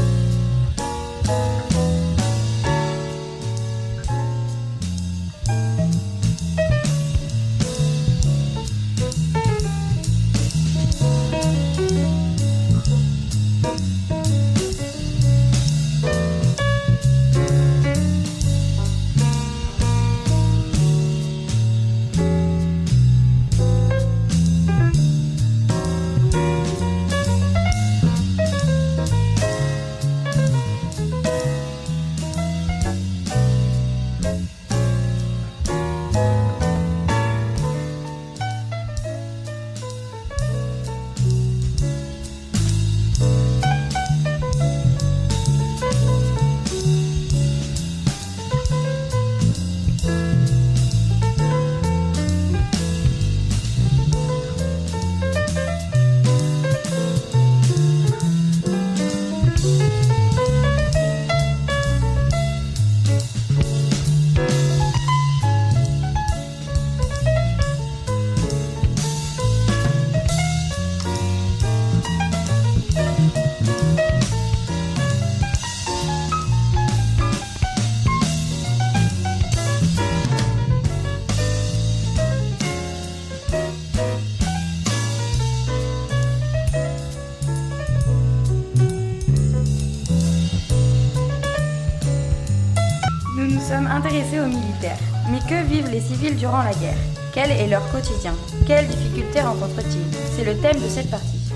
civils 96.21 96.37
durant 96.37 96.63
la 96.63 96.73
guerre 96.73 96.97
Quel 97.33 97.51
est 97.51 97.67
leur 97.67 97.89
quotidien? 97.91 98.33
Quelles 98.67 98.87
difficultés 98.87 99.41
rencontrent-ils? 99.41 100.17
C'est 100.35 100.43
le 100.43 100.55
thème 100.57 100.79
de 100.79 100.87
cette 100.87 101.09
partie. 101.09 101.51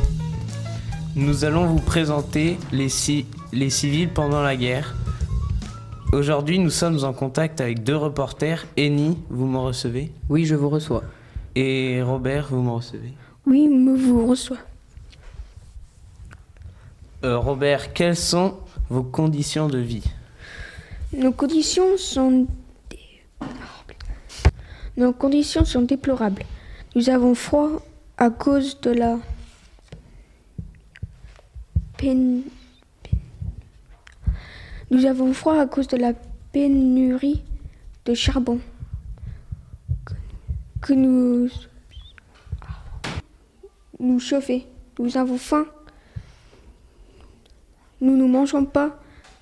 Nous 1.15 1.45
allons 1.45 1.65
vous 1.65 1.79
présenter 1.79 2.57
les, 2.71 2.87
les 3.53 3.69
civils 3.69 4.09
pendant 4.09 4.41
la 4.41 4.55
guerre. 4.55 4.95
Aujourd'hui, 6.11 6.59
nous 6.59 6.69
sommes 6.71 7.03
en 7.03 7.13
contact 7.13 7.61
avec 7.61 7.83
deux 7.83 7.95
reporters. 7.95 8.65
Eni, 8.77 9.17
vous 9.29 9.45
me 9.45 9.59
recevez? 9.59 10.11
Oui, 10.29 10.45
je 10.45 10.55
vous 10.55 10.69
reçois. 10.69 11.03
Et 11.55 12.01
Robert, 12.01 12.47
vous 12.49 12.61
me 12.61 12.71
recevez? 12.71 13.13
Oui, 13.45 13.67
me 13.67 13.95
vous 13.95 14.25
reçois. 14.25 14.57
Euh, 17.23 17.37
Robert, 17.37 17.93
quelles 17.93 18.17
sont 18.17 18.55
vos 18.89 19.03
conditions 19.03 19.67
de 19.67 19.77
vie? 19.77 20.03
Nos 21.15 21.31
conditions 21.31 21.97
sont. 21.97 22.47
Nos 24.97 25.13
conditions 25.13 25.65
sont 25.65 25.81
déplorables. 25.81 26.43
Nous 26.95 27.09
avons 27.09 27.35
froid 27.35 27.81
à 28.17 28.29
cause 28.29 28.79
de 28.81 28.91
la 28.91 29.17
Nous 34.91 35.05
avons 35.05 35.33
froid 35.33 35.59
à 35.59 35.65
cause 35.65 35.87
de 35.87 35.97
la 35.97 36.13
pénurie 36.51 37.41
de 38.05 38.13
charbon 38.13 38.59
que 40.81 40.93
nous 40.93 41.49
nous 43.99 44.19
chauffer. 44.19 44.67
Nous 44.99 45.17
avons 45.17 45.39
faim. 45.39 45.65
Nous 48.01 48.15
ne 48.15 48.25
mangeons 48.25 48.65
pas 48.65 48.99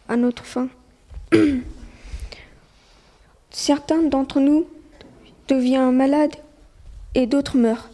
à 0.08 0.16
notre 0.16 0.46
faim. 0.46 0.70
Certains 3.52 4.04
d'entre 4.04 4.40
nous 4.40 4.68
deviennent 5.48 5.96
malades 5.96 6.36
et 7.16 7.28
d'autres 7.28 7.58
meurent. 7.58 7.90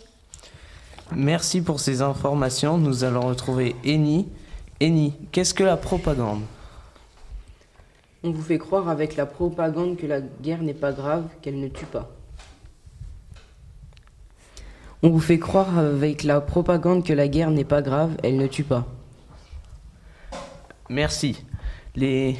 Merci 1.15 1.62
pour 1.62 1.79
ces 1.79 2.01
informations. 2.01 2.77
Nous 2.77 3.03
allons 3.03 3.27
retrouver 3.27 3.75
Eni. 3.84 4.27
Eni, 4.79 5.13
qu'est-ce 5.32 5.53
que 5.53 5.63
la 5.63 5.77
propagande? 5.77 6.41
On 8.24 8.32
vous 8.32 8.41
fait 8.41 8.58
croire 8.58 8.89
avec 8.89 9.15
la 9.15 9.25
propagande 9.25 9.98
que 9.98 10.06
la 10.06 10.22
guerre 10.22 10.62
n'est 10.62 10.74
pas 10.74 10.91
grave, 10.91 11.24
qu'elle 11.41 11.60
ne 11.60 11.68
tue 11.70 11.86
pas. 11.86 12.10
On 15.01 15.10
vous 15.10 15.22
fait 15.22 15.39
croire 15.39 15.77
avec 15.77 16.24
la 16.24 16.41
propagande 16.41 17.06
que 17.06 17.13
la 17.13 17.29
guerre 17.29 17.51
n'est 17.51 17.63
pas 17.63 17.82
grave, 17.82 18.18
elle 18.22 18.36
ne 18.36 18.48
tue 18.48 18.65
pas. 18.65 18.86
Merci. 20.89 21.44
Les 21.96 22.36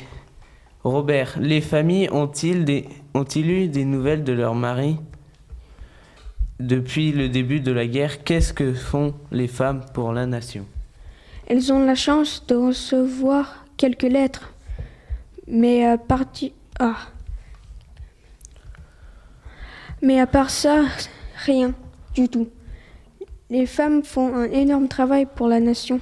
Robert, 0.84 1.38
les 1.40 1.60
familles 1.60 2.10
ont-ils 2.12 3.50
eu 3.52 3.68
des 3.68 3.86
nouvelles 3.86 4.24
de 4.24 4.32
leur 4.32 4.56
mari 4.56 4.98
depuis 6.60 7.12
le 7.12 7.28
début 7.28 7.60
de 7.60 7.72
la 7.74 7.86
guerre? 7.86 8.24
Qu'est-ce 8.24 8.54
que 8.54 8.74
font 8.74 9.14
les 9.32 9.48
femmes 9.48 9.84
pour 9.94 10.14
la 10.14 10.26
nation? 10.26 10.66
Elles 11.48 11.74
ont 11.74 11.84
la 11.84 11.96
chance 11.96 12.46
de 12.48 12.56
recevoir 12.56 13.66
quelques 13.76 14.04
lettres, 14.04 14.54
mais 15.48 15.86
à 15.86 15.98
partir 15.98 16.52
ah. 16.80 16.96
Mais 20.02 20.22
à 20.22 20.28
part 20.28 20.50
ça, 20.50 20.86
rien 21.46 21.74
du 22.16 22.30
tout. 22.30 22.48
Les 23.50 23.66
femmes 23.66 24.04
font 24.04 24.34
un 24.34 24.50
énorme 24.50 24.88
travail 24.88 25.28
pour 25.36 25.50
la 25.50 25.60
nation. 25.60 26.00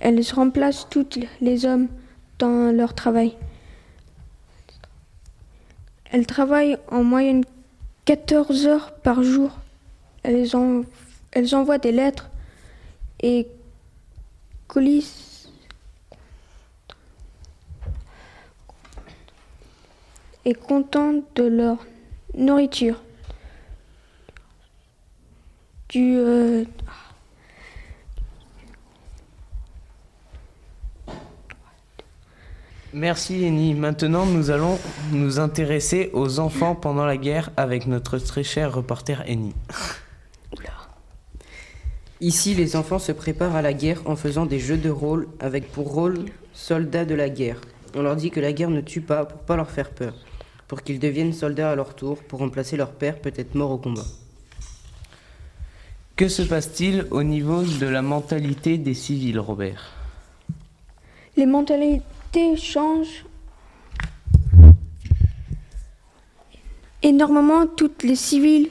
Elles 0.00 0.20
remplacent 0.34 0.88
tous 0.90 1.06
les 1.40 1.64
hommes 1.64 1.86
dans 2.40 2.74
leur 2.74 2.92
travail. 2.94 3.36
Elles 6.16 6.26
travaillent 6.26 6.78
en 6.90 7.04
moyenne 7.04 7.44
14 8.06 8.66
heures 8.66 8.94
par 8.94 9.22
jour. 9.22 9.50
Elles, 10.22 10.56
envoient 10.56 11.76
des 11.76 11.92
lettres 11.92 12.30
et 13.20 13.46
colis 14.66 15.46
et 20.46 20.54
contentes 20.54 21.22
de 21.34 21.42
leur 21.42 21.84
nourriture. 22.34 23.02
Du, 25.90 26.16
euh, 26.16 26.64
Merci 32.96 33.44
Eni. 33.44 33.74
Maintenant, 33.74 34.24
nous 34.24 34.50
allons 34.50 34.78
nous 35.12 35.38
intéresser 35.38 36.08
aux 36.14 36.38
enfants 36.38 36.74
pendant 36.74 37.04
la 37.04 37.18
guerre 37.18 37.50
avec 37.58 37.86
notre 37.86 38.16
très 38.16 38.42
cher 38.42 38.72
reporter 38.72 39.22
Eni. 39.28 39.52
Ici, 42.22 42.54
les 42.54 42.74
enfants 42.74 42.98
se 42.98 43.12
préparent 43.12 43.54
à 43.54 43.60
la 43.60 43.74
guerre 43.74 44.00
en 44.06 44.16
faisant 44.16 44.46
des 44.46 44.58
jeux 44.58 44.78
de 44.78 44.88
rôle 44.88 45.28
avec 45.40 45.70
pour 45.70 45.92
rôle 45.92 46.24
soldats 46.54 47.04
de 47.04 47.14
la 47.14 47.28
guerre. 47.28 47.60
On 47.94 48.00
leur 48.00 48.16
dit 48.16 48.30
que 48.30 48.40
la 48.40 48.54
guerre 48.54 48.70
ne 48.70 48.80
tue 48.80 49.02
pas 49.02 49.26
pour 49.26 49.40
pas 49.40 49.56
leur 49.56 49.70
faire 49.70 49.90
peur, 49.90 50.14
pour 50.66 50.80
qu'ils 50.80 50.98
deviennent 50.98 51.34
soldats 51.34 51.72
à 51.72 51.74
leur 51.74 51.94
tour 51.94 52.22
pour 52.22 52.38
remplacer 52.38 52.78
leur 52.78 52.92
père 52.92 53.18
peut-être 53.18 53.54
mort 53.54 53.72
au 53.72 53.76
combat. 53.76 54.06
Que 56.16 56.28
se 56.28 56.40
passe-t-il 56.40 57.06
au 57.10 57.22
niveau 57.22 57.62
de 57.62 57.86
la 57.86 58.00
mentalité 58.00 58.78
des 58.78 58.94
civils, 58.94 59.38
Robert? 59.38 59.92
Les 61.36 61.44
mentalités 61.44 62.00
change 62.56 63.24
énormément 67.02 67.66
toutes 67.66 68.02
les 68.02 68.16
civils. 68.16 68.70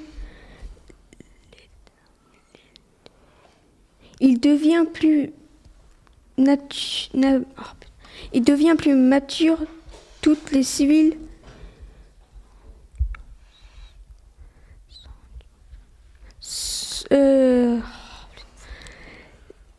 Il 4.19 4.39
devient 4.39 4.85
plus 4.93 5.31
il 8.33 8.43
devient 8.43 8.75
plus 8.77 8.95
mature 8.95 9.59
toutes 10.21 10.51
les 10.51 10.63
civils. 10.63 11.17
Euh, 17.11 17.79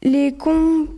les 0.02 0.36
com 0.36 0.88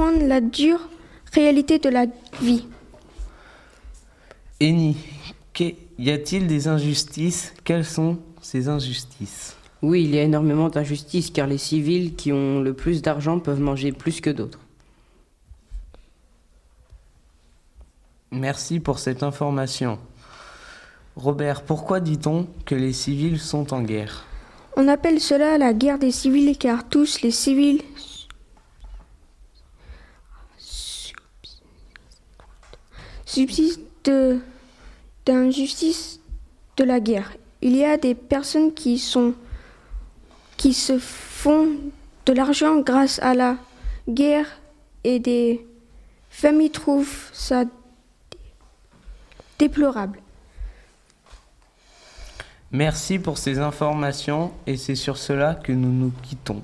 La 0.00 0.40
dure 0.40 0.88
réalité 1.32 1.78
de 1.78 1.90
la 1.90 2.06
vie. 2.40 2.64
Eni, 4.58 4.96
y 5.98 6.10
a-t-il 6.10 6.46
des 6.46 6.68
injustices? 6.68 7.52
Quelles 7.64 7.84
sont 7.84 8.18
ces 8.40 8.68
injustices? 8.68 9.56
Oui, 9.82 10.04
il 10.04 10.14
y 10.14 10.18
a 10.18 10.22
énormément 10.22 10.70
d'injustices 10.70 11.30
car 11.30 11.46
les 11.46 11.58
civils 11.58 12.14
qui 12.14 12.32
ont 12.32 12.60
le 12.60 12.72
plus 12.72 13.02
d'argent 13.02 13.40
peuvent 13.40 13.60
manger 13.60 13.92
plus 13.92 14.22
que 14.22 14.30
d'autres. 14.30 14.58
Merci 18.30 18.80
pour 18.80 19.00
cette 19.00 19.22
information. 19.22 19.98
Robert, 21.14 21.60
pourquoi 21.60 22.00
dit-on 22.00 22.46
que 22.64 22.74
les 22.74 22.94
civils 22.94 23.38
sont 23.38 23.74
en 23.74 23.82
guerre? 23.82 24.24
On 24.78 24.88
appelle 24.88 25.20
cela 25.20 25.58
la 25.58 25.74
guerre 25.74 25.98
des 25.98 26.10
civils 26.10 26.56
car 26.56 26.88
tous 26.88 27.20
les 27.20 27.32
civils 27.32 27.82
subsiste 33.30 34.10
d'injustice 35.24 36.20
de 36.76 36.84
la 36.84 36.98
guerre. 36.98 37.32
Il 37.62 37.76
y 37.76 37.84
a 37.84 37.96
des 37.96 38.14
personnes 38.14 38.74
qui 38.74 38.98
sont 38.98 39.34
qui 40.56 40.74
se 40.74 40.98
font 40.98 41.68
de 42.26 42.32
l'argent 42.32 42.80
grâce 42.80 43.18
à 43.20 43.34
la 43.34 43.56
guerre 44.08 44.46
et 45.04 45.20
des 45.20 45.66
familles 46.28 46.70
trouvent 46.70 47.30
ça 47.32 47.64
déplorable. 49.58 50.20
Merci 52.72 53.18
pour 53.18 53.38
ces 53.38 53.58
informations 53.58 54.52
et 54.66 54.76
c'est 54.76 54.96
sur 54.96 55.16
cela 55.16 55.54
que 55.54 55.72
nous 55.72 55.92
nous 55.92 56.12
quittons. 56.22 56.62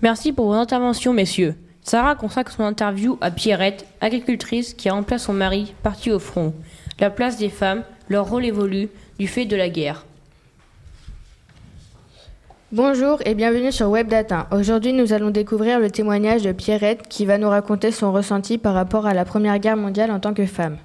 Merci 0.00 0.32
pour 0.32 0.46
vos 0.46 0.52
interventions, 0.52 1.12
messieurs. 1.12 1.56
Sarah 1.82 2.14
consacre 2.14 2.52
son 2.52 2.62
interview 2.62 3.18
à 3.20 3.32
Pierrette, 3.32 3.84
agricultrice 4.00 4.72
qui 4.74 4.90
remplace 4.90 5.24
son 5.24 5.32
mari 5.32 5.74
parti 5.82 6.12
au 6.12 6.20
front. 6.20 6.54
La 7.00 7.10
place 7.10 7.36
des 7.36 7.48
femmes, 7.48 7.82
leur 8.08 8.28
rôle 8.28 8.44
évolue 8.44 8.90
du 9.18 9.26
fait 9.26 9.44
de 9.44 9.56
la 9.56 9.68
guerre. 9.68 10.04
Bonjour 12.70 13.18
et 13.24 13.34
bienvenue 13.34 13.72
sur 13.72 13.90
WebData. 13.90 14.46
Aujourd'hui, 14.52 14.92
nous 14.92 15.12
allons 15.12 15.30
découvrir 15.30 15.80
le 15.80 15.90
témoignage 15.90 16.42
de 16.42 16.52
Pierrette 16.52 17.08
qui 17.08 17.26
va 17.26 17.38
nous 17.38 17.48
raconter 17.48 17.90
son 17.90 18.12
ressenti 18.12 18.56
par 18.56 18.74
rapport 18.74 19.06
à 19.06 19.14
la 19.14 19.24
Première 19.24 19.58
Guerre 19.58 19.76
mondiale 19.76 20.12
en 20.12 20.20
tant 20.20 20.34
que 20.34 20.46
femme. 20.46 20.76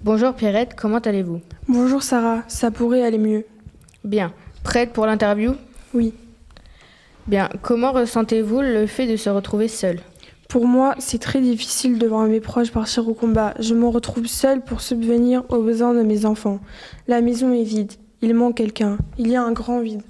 Bonjour 0.00 0.32
Pierrette, 0.32 0.74
comment 0.76 0.98
allez-vous? 0.98 1.42
Bonjour 1.68 2.02
Sarah, 2.02 2.42
ça 2.48 2.70
pourrait 2.70 3.02
aller 3.02 3.18
mieux. 3.18 3.44
Bien. 4.02 4.32
Prête 4.62 4.92
pour 4.92 5.04
l'interview? 5.04 5.56
Oui. 5.92 6.14
Bien, 7.28 7.48
comment 7.62 7.92
ressentez-vous 7.92 8.60
le 8.60 8.86
fait 8.86 9.06
de 9.06 9.16
se 9.16 9.30
retrouver 9.30 9.68
seul? 9.68 10.00
Pour 10.48 10.66
moi, 10.66 10.96
c'est 10.98 11.20
très 11.20 11.40
difficile 11.40 11.96
de 11.96 12.06
voir 12.08 12.26
mes 12.26 12.40
proches 12.40 12.72
partir 12.72 13.08
au 13.08 13.14
combat. 13.14 13.54
Je 13.60 13.74
me 13.74 13.86
retrouve 13.86 14.26
seule 14.26 14.60
pour 14.60 14.80
subvenir 14.80 15.44
aux 15.48 15.62
besoins 15.62 15.94
de 15.94 16.02
mes 16.02 16.26
enfants. 16.26 16.58
La 17.06 17.20
maison 17.20 17.52
est 17.52 17.62
vide. 17.62 17.92
Il 18.22 18.34
manque 18.34 18.56
quelqu'un. 18.56 18.98
Il 19.18 19.28
y 19.28 19.36
a 19.36 19.42
un 19.42 19.52
grand 19.52 19.80
vide. 19.80 20.02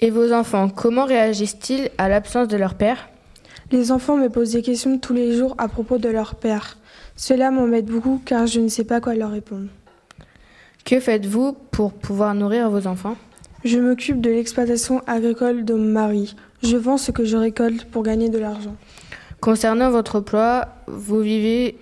Et 0.00 0.10
vos 0.10 0.32
enfants, 0.32 0.68
comment 0.68 1.04
réagissent-ils 1.04 1.90
à 1.96 2.08
l'absence 2.08 2.48
de 2.48 2.56
leur 2.56 2.74
père? 2.74 3.08
Les 3.70 3.92
enfants 3.92 4.16
me 4.16 4.28
posent 4.28 4.52
des 4.52 4.62
questions 4.62 4.98
tous 4.98 5.14
les 5.14 5.36
jours 5.36 5.54
à 5.58 5.68
propos 5.68 5.98
de 5.98 6.08
leur 6.08 6.34
père. 6.34 6.76
Cela 7.14 7.52
m'embête 7.52 7.86
beaucoup 7.86 8.20
car 8.24 8.48
je 8.48 8.58
ne 8.58 8.68
sais 8.68 8.84
pas 8.84 9.00
quoi 9.00 9.14
leur 9.14 9.30
répondre. 9.30 9.68
Que 10.84 10.98
faites-vous 10.98 11.52
pour 11.70 11.92
pouvoir 11.92 12.34
nourrir 12.34 12.68
vos 12.68 12.88
enfants? 12.88 13.16
Je 13.64 13.78
m'occupe 13.78 14.20
de 14.20 14.30
l'exploitation 14.30 15.02
agricole 15.06 15.64
de 15.64 15.74
mon 15.74 15.90
mari. 15.92 16.34
Je 16.62 16.76
vends 16.76 16.98
ce 16.98 17.10
que 17.10 17.24
je 17.24 17.36
récolte 17.36 17.84
pour 17.86 18.02
gagner 18.02 18.28
de 18.28 18.38
l'argent. 18.38 18.76
Concernant 19.40 19.90
votre 19.90 20.16
emploi, 20.16 20.68
vous 20.86 21.20
vivez 21.20 21.76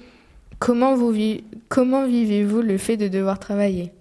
comment 0.59 0.95
vous 0.95 1.11
vi- 1.11 1.45
comment 1.69 2.07
vivez-vous 2.07 2.63
le 2.63 2.79
fait 2.79 2.97
de 2.97 3.09
devoir 3.09 3.39
travailler? 3.39 3.93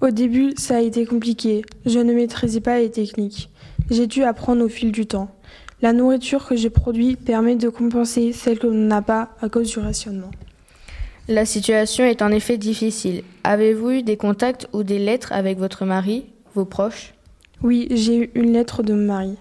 Au 0.00 0.10
début, 0.10 0.52
ça 0.56 0.76
a 0.76 0.80
été 0.80 1.06
compliqué. 1.06 1.62
Je 1.86 1.98
ne 1.98 2.12
maîtrisais 2.12 2.60
pas 2.60 2.78
les 2.78 2.90
techniques. 2.90 3.48
J'ai 3.90 4.06
dû 4.06 4.22
apprendre 4.22 4.64
au 4.64 4.68
fil 4.68 4.92
du 4.92 5.06
temps. 5.06 5.28
La 5.82 5.92
nourriture 5.92 6.46
que 6.46 6.56
j'ai 6.56 6.70
produite 6.70 7.20
permet 7.24 7.56
de 7.56 7.68
compenser 7.68 8.32
celle 8.32 8.58
que 8.58 8.66
l'on 8.66 8.74
n'a 8.74 9.02
pas 9.02 9.30
à 9.40 9.48
cause 9.48 9.70
du 9.70 9.78
rationnement. 9.78 10.30
La 11.28 11.44
situation 11.44 12.04
est 12.04 12.22
en 12.22 12.30
effet 12.30 12.58
difficile. 12.58 13.22
Avez-vous 13.44 13.90
eu 13.90 14.02
des 14.02 14.16
contacts 14.16 14.66
ou 14.72 14.82
des 14.82 14.98
lettres 14.98 15.32
avec 15.32 15.58
votre 15.58 15.84
mari, 15.84 16.26
vos 16.54 16.64
proches? 16.64 17.14
Oui, 17.62 17.86
j'ai 17.90 18.24
eu 18.24 18.30
une 18.34 18.52
lettre 18.52 18.82
de 18.82 18.92
mon 18.92 19.06
mari. 19.06 19.36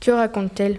Que 0.00 0.10
raconte-t-elle? 0.10 0.78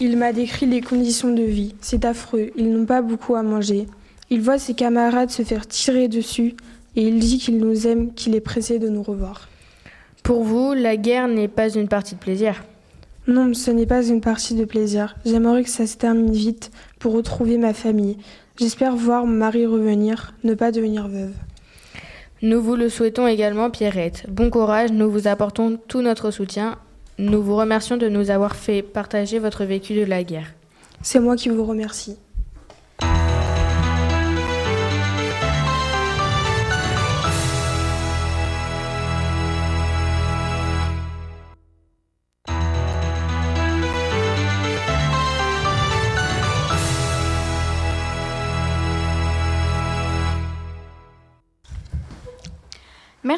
Il 0.00 0.16
m'a 0.16 0.32
décrit 0.32 0.66
les 0.66 0.80
conditions 0.80 1.32
de 1.32 1.42
vie. 1.42 1.74
C'est 1.80 2.04
affreux, 2.04 2.50
ils 2.56 2.70
n'ont 2.70 2.86
pas 2.86 3.02
beaucoup 3.02 3.34
à 3.34 3.42
manger. 3.42 3.86
Il 4.30 4.42
voit 4.42 4.58
ses 4.58 4.74
camarades 4.74 5.30
se 5.30 5.42
faire 5.42 5.66
tirer 5.66 6.08
dessus 6.08 6.54
et 6.94 7.08
il 7.08 7.18
dit 7.18 7.38
qu'il 7.38 7.58
nous 7.58 7.86
aime, 7.86 8.12
qu'il 8.14 8.34
est 8.34 8.40
pressé 8.40 8.78
de 8.78 8.88
nous 8.88 9.02
revoir. 9.02 9.48
Pour 10.22 10.44
vous, 10.44 10.74
la 10.74 10.96
guerre 10.96 11.26
n'est 11.26 11.48
pas 11.48 11.68
une 11.70 11.88
partie 11.88 12.14
de 12.14 12.20
plaisir? 12.20 12.62
Non, 13.26 13.54
ce 13.54 13.70
n'est 13.70 13.86
pas 13.86 14.06
une 14.06 14.20
partie 14.20 14.54
de 14.54 14.64
plaisir. 14.64 15.16
J'aimerais 15.24 15.64
que 15.64 15.70
ça 15.70 15.86
se 15.86 15.96
termine 15.96 16.32
vite 16.32 16.70
pour 16.98 17.12
retrouver 17.12 17.58
ma 17.58 17.74
famille. 17.74 18.18
J'espère 18.58 18.96
voir 18.96 19.26
mon 19.26 19.36
mari 19.36 19.66
revenir, 19.66 20.34
ne 20.44 20.54
pas 20.54 20.72
devenir 20.72 21.08
veuve. 21.08 21.34
Nous 22.40 22.62
vous 22.62 22.76
le 22.76 22.88
souhaitons 22.88 23.26
également, 23.26 23.68
Pierrette. 23.68 24.24
Bon 24.28 24.48
courage, 24.48 24.92
nous 24.92 25.10
vous 25.10 25.26
apportons 25.26 25.76
tout 25.88 26.02
notre 26.02 26.30
soutien. 26.30 26.78
Nous 27.18 27.42
vous 27.42 27.56
remercions 27.56 27.96
de 27.96 28.08
nous 28.08 28.30
avoir 28.30 28.54
fait 28.54 28.80
partager 28.82 29.40
votre 29.40 29.64
vécu 29.64 29.94
de 29.94 30.04
la 30.04 30.22
guerre. 30.22 30.54
C'est 31.02 31.18
moi 31.18 31.34
qui 31.34 31.48
vous 31.48 31.64
remercie. 31.64 32.16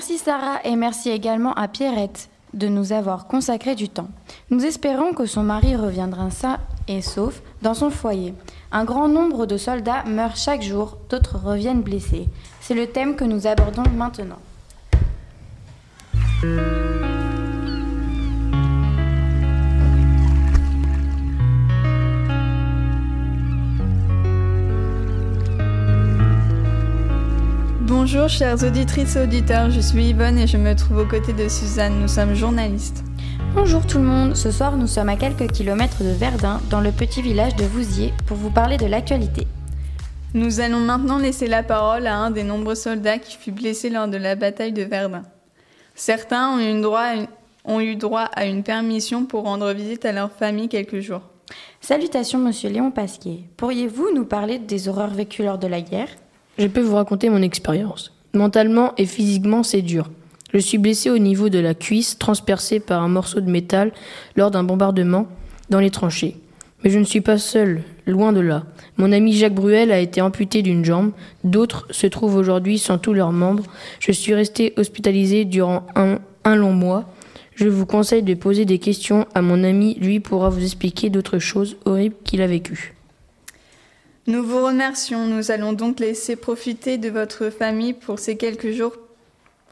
Merci 0.00 0.16
Sarah 0.16 0.60
et 0.64 0.76
merci 0.76 1.10
également 1.10 1.52
à 1.52 1.68
Pierrette 1.68 2.30
de 2.54 2.68
nous 2.68 2.94
avoir 2.94 3.26
consacré 3.26 3.74
du 3.74 3.90
temps. 3.90 4.08
Nous 4.48 4.64
espérons 4.64 5.12
que 5.12 5.26
son 5.26 5.42
mari 5.42 5.76
reviendra 5.76 6.30
sain 6.30 6.56
et 6.88 7.02
sauf 7.02 7.42
dans 7.60 7.74
son 7.74 7.90
foyer. 7.90 8.32
Un 8.72 8.86
grand 8.86 9.08
nombre 9.08 9.44
de 9.44 9.58
soldats 9.58 10.04
meurent 10.06 10.36
chaque 10.36 10.62
jour, 10.62 10.96
d'autres 11.10 11.36
reviennent 11.36 11.82
blessés. 11.82 12.28
C'est 12.62 12.72
le 12.72 12.86
thème 12.86 13.14
que 13.14 13.24
nous 13.24 13.46
abordons 13.46 13.82
maintenant. 13.94 14.38
Bonjour 27.90 28.28
chères 28.28 28.62
auditrices 28.62 29.16
et 29.16 29.22
auditeurs, 29.24 29.68
je 29.68 29.80
suis 29.80 30.10
Yvonne 30.10 30.38
et 30.38 30.46
je 30.46 30.56
me 30.56 30.76
trouve 30.76 30.98
aux 30.98 31.08
côtés 31.08 31.32
de 31.32 31.48
Suzanne, 31.48 31.98
nous 32.00 32.06
sommes 32.06 32.34
journalistes. 32.34 33.02
Bonjour 33.52 33.84
tout 33.84 33.98
le 33.98 34.04
monde, 34.04 34.36
ce 34.36 34.52
soir 34.52 34.76
nous 34.76 34.86
sommes 34.86 35.08
à 35.08 35.16
quelques 35.16 35.50
kilomètres 35.50 36.04
de 36.04 36.10
Verdun, 36.10 36.60
dans 36.70 36.80
le 36.80 36.92
petit 36.92 37.20
village 37.20 37.56
de 37.56 37.64
Vouziers, 37.64 38.14
pour 38.28 38.36
vous 38.36 38.52
parler 38.52 38.76
de 38.76 38.86
l'actualité. 38.86 39.48
Nous 40.34 40.60
allons 40.60 40.78
maintenant 40.78 41.18
laisser 41.18 41.48
la 41.48 41.64
parole 41.64 42.06
à 42.06 42.14
un 42.14 42.30
des 42.30 42.44
nombreux 42.44 42.76
soldats 42.76 43.18
qui 43.18 43.36
fut 43.36 43.50
blessé 43.50 43.90
lors 43.90 44.06
de 44.06 44.18
la 44.18 44.36
bataille 44.36 44.72
de 44.72 44.84
Verdun. 44.84 45.22
Certains 45.96 46.48
ont 46.50 46.60
eu 46.60 46.80
droit 46.80 47.00
à 47.00 47.14
une, 47.16 47.26
ont 47.64 47.80
eu 47.80 47.96
droit 47.96 48.28
à 48.36 48.46
une 48.46 48.62
permission 48.62 49.24
pour 49.24 49.42
rendre 49.42 49.72
visite 49.72 50.04
à 50.04 50.12
leur 50.12 50.30
famille 50.30 50.68
quelques 50.68 51.00
jours. 51.00 51.22
Salutations 51.80 52.38
Monsieur 52.38 52.70
Léon 52.70 52.92
Pasquier. 52.92 53.48
Pourriez-vous 53.56 54.10
nous 54.14 54.26
parler 54.26 54.60
des 54.60 54.88
horreurs 54.88 55.10
vécues 55.10 55.42
lors 55.42 55.58
de 55.58 55.66
la 55.66 55.80
guerre? 55.80 56.10
Je 56.60 56.66
peux 56.66 56.82
vous 56.82 56.96
raconter 56.96 57.30
mon 57.30 57.40
expérience. 57.40 58.12
Mentalement 58.34 58.92
et 58.98 59.06
physiquement, 59.06 59.62
c'est 59.62 59.80
dur. 59.80 60.10
Je 60.52 60.58
suis 60.58 60.76
blessé 60.76 61.08
au 61.08 61.16
niveau 61.16 61.48
de 61.48 61.58
la 61.58 61.72
cuisse, 61.72 62.18
transpercé 62.18 62.80
par 62.80 63.02
un 63.02 63.08
morceau 63.08 63.40
de 63.40 63.50
métal 63.50 63.92
lors 64.36 64.50
d'un 64.50 64.62
bombardement 64.62 65.26
dans 65.70 65.80
les 65.80 65.88
tranchées. 65.88 66.36
Mais 66.84 66.90
je 66.90 66.98
ne 66.98 67.04
suis 67.04 67.22
pas 67.22 67.38
seul, 67.38 67.80
loin 68.06 68.34
de 68.34 68.40
là. 68.40 68.64
Mon 68.98 69.10
ami 69.10 69.32
Jacques 69.32 69.54
Bruel 69.54 69.90
a 69.90 70.00
été 70.00 70.20
amputé 70.20 70.60
d'une 70.60 70.84
jambe, 70.84 71.12
d'autres 71.44 71.86
se 71.88 72.06
trouvent 72.06 72.36
aujourd'hui 72.36 72.78
sans 72.78 72.98
tous 72.98 73.14
leurs 73.14 73.32
membres. 73.32 73.64
Je 73.98 74.12
suis 74.12 74.34
resté 74.34 74.74
hospitalisé 74.76 75.46
durant 75.46 75.86
un, 75.94 76.18
long 76.56 76.74
mois. 76.74 77.08
Je 77.54 77.68
vous 77.68 77.86
conseille 77.86 78.22
de 78.22 78.34
poser 78.34 78.66
des 78.66 78.78
questions 78.78 79.26
à 79.34 79.40
mon 79.40 79.64
ami, 79.64 79.96
lui 79.98 80.20
pourra 80.20 80.50
vous 80.50 80.62
expliquer 80.62 81.08
d'autres 81.08 81.38
choses 81.38 81.78
horribles 81.86 82.16
qu'il 82.22 82.42
a 82.42 82.46
vécues. 82.46 82.92
Nous 84.26 84.44
vous 84.44 84.64
remercions, 84.64 85.26
nous 85.26 85.50
allons 85.50 85.72
donc 85.72 85.98
laisser 85.98 86.36
profiter 86.36 86.98
de 86.98 87.08
votre 87.08 87.48
famille 87.48 87.94
pour 87.94 88.18
ces 88.18 88.36
quelques 88.36 88.70
jours 88.70 88.92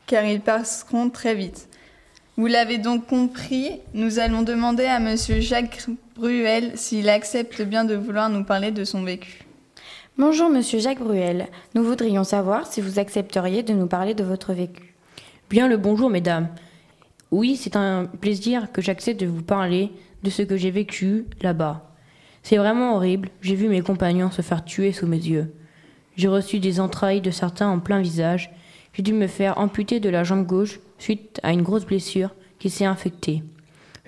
car 0.07 0.25
ils 0.25 0.41
passeront 0.41 1.11
très 1.11 1.35
vite. 1.35 1.69
Vous 2.39 2.47
l'avez 2.47 2.79
donc 2.79 3.07
compris, 3.07 3.73
nous 3.93 4.19
allons 4.19 4.43
demander 4.43 4.87
à 4.87 5.01
monsieur 5.01 5.41
Jacques 5.41 5.87
Bruel 6.17 6.73
s'il 6.77 7.11
accepte 7.11 7.61
bien 7.61 7.85
de 7.85 7.95
vouloir 7.95 8.31
nous 8.31 8.43
parler 8.43 8.71
de 8.71 8.85
son 8.85 9.03
vécu. 9.03 9.45
Bonjour 10.17 10.49
Monsieur 10.49 10.79
Jacques 10.79 11.01
Bruel. 11.01 11.49
Nous 11.75 11.85
voudrions 11.85 12.25
savoir 12.25 12.67
si 12.67 12.81
vous 12.81 12.99
accepteriez 12.99 13.63
de 13.63 13.75
nous 13.75 13.87
parler 13.87 14.15
de 14.15 14.25
votre 14.25 14.55
vécu. 14.55 14.95
Bien 15.51 15.69
le 15.69 15.77
bonjour, 15.77 16.11
mesdames. 16.11 16.49
Oui, 17.31 17.57
c'est 17.57 17.77
un 17.77 18.07
plaisir 18.07 18.73
que 18.73 18.81
j'accepte 18.81 19.21
de 19.21 19.27
vous 19.27 19.43
parler 19.43 19.93
de 20.23 20.31
ce 20.31 20.43
que 20.43 20.57
j'ai 20.57 20.71
vécu 20.71 21.27
là-bas. 21.43 21.88
C'est 22.42 22.57
vraiment 22.57 22.96
horrible, 22.96 23.31
j'ai 23.40 23.55
vu 23.55 23.68
mes 23.68 23.83
compagnons 23.83 24.31
se 24.31 24.42
faire 24.42 24.64
tuer 24.64 24.92
sous 24.92 25.07
mes 25.07 25.16
yeux. 25.16 25.53
J'ai 26.16 26.29
reçu 26.29 26.59
des 26.59 26.81
entrailles 26.81 27.20
de 27.20 27.31
certains 27.31 27.68
en 27.68 27.79
plein 27.79 28.01
visage. 28.01 28.51
J'ai 28.92 29.03
dû 29.03 29.12
me 29.12 29.27
faire 29.27 29.59
amputer 29.59 30.01
de 30.01 30.09
la 30.09 30.24
jambe 30.24 30.46
gauche 30.46 30.81
suite 30.98 31.40
à 31.42 31.53
une 31.53 31.62
grosse 31.62 31.85
blessure 31.85 32.35
qui 32.59 32.70
s'est 32.70 32.85
infectée. 32.85 33.42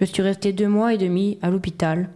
Je 0.00 0.04
suis 0.06 0.22
resté 0.22 0.52
deux 0.52 0.68
mois 0.68 0.94
et 0.94 0.98
demi 0.98 1.38
à 1.42 1.50
l'hôpital. 1.50 2.08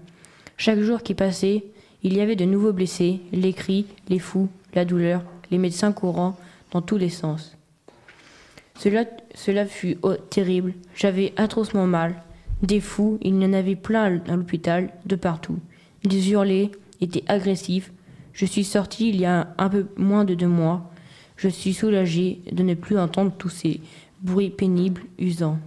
Chaque 0.57 0.81
jour 0.81 1.03
qui 1.03 1.15
passait, 1.15 1.65
il 2.03 2.15
y 2.15 2.21
avait 2.21 2.37
de 2.37 2.45
nouveaux 2.45 2.73
blessés, 2.73 3.21
les 3.33 3.53
cris, 3.53 3.87
les 4.09 4.19
fous, 4.19 4.49
la 4.75 4.85
douleur, 4.85 5.23
les 5.51 5.59
médecins 5.59 5.93
courant 5.93 6.37
dans 6.73 6.83
tous 6.83 6.97
les 6.97 7.09
sens. 7.09 7.57
Cela, 8.79 9.05
cela 9.35 9.67
fut 9.67 9.99
oh, 10.03 10.15
terrible. 10.15 10.75
J'avais 10.95 11.33
atrocement 11.37 11.87
mal. 11.87 12.23
Des 12.63 12.81
fous, 12.81 13.19
il 13.23 13.41
y 13.41 13.47
en 13.47 13.53
avait 13.53 13.77
plein 13.77 14.21
à 14.27 14.37
l'hôpital, 14.37 14.91
de 15.07 15.17
partout. 15.17 15.59
Ils 16.05 16.31
hurlaient, 16.31 16.71
étaient 17.01 17.25
agressifs. 17.29 17.93
Je 18.33 18.47
suis 18.47 18.65
sorti 18.65 19.09
il 19.09 19.17
y 19.21 19.27
a 19.27 19.49
un 19.59 19.69
peu 19.69 19.87
moins 19.97 20.25
de 20.25 20.35
deux 20.35 20.47
mois. 20.49 20.91
Je 21.37 21.49
suis 21.49 21.75
soulagé 21.75 22.41
de 22.51 22.63
ne 22.63 22.75
plus 22.75 22.99
entendre 22.99 23.33
tous 23.37 23.49
ces 23.49 23.81
bruits 24.21 24.51
pénibles, 24.51 25.03
usants. 25.19 25.59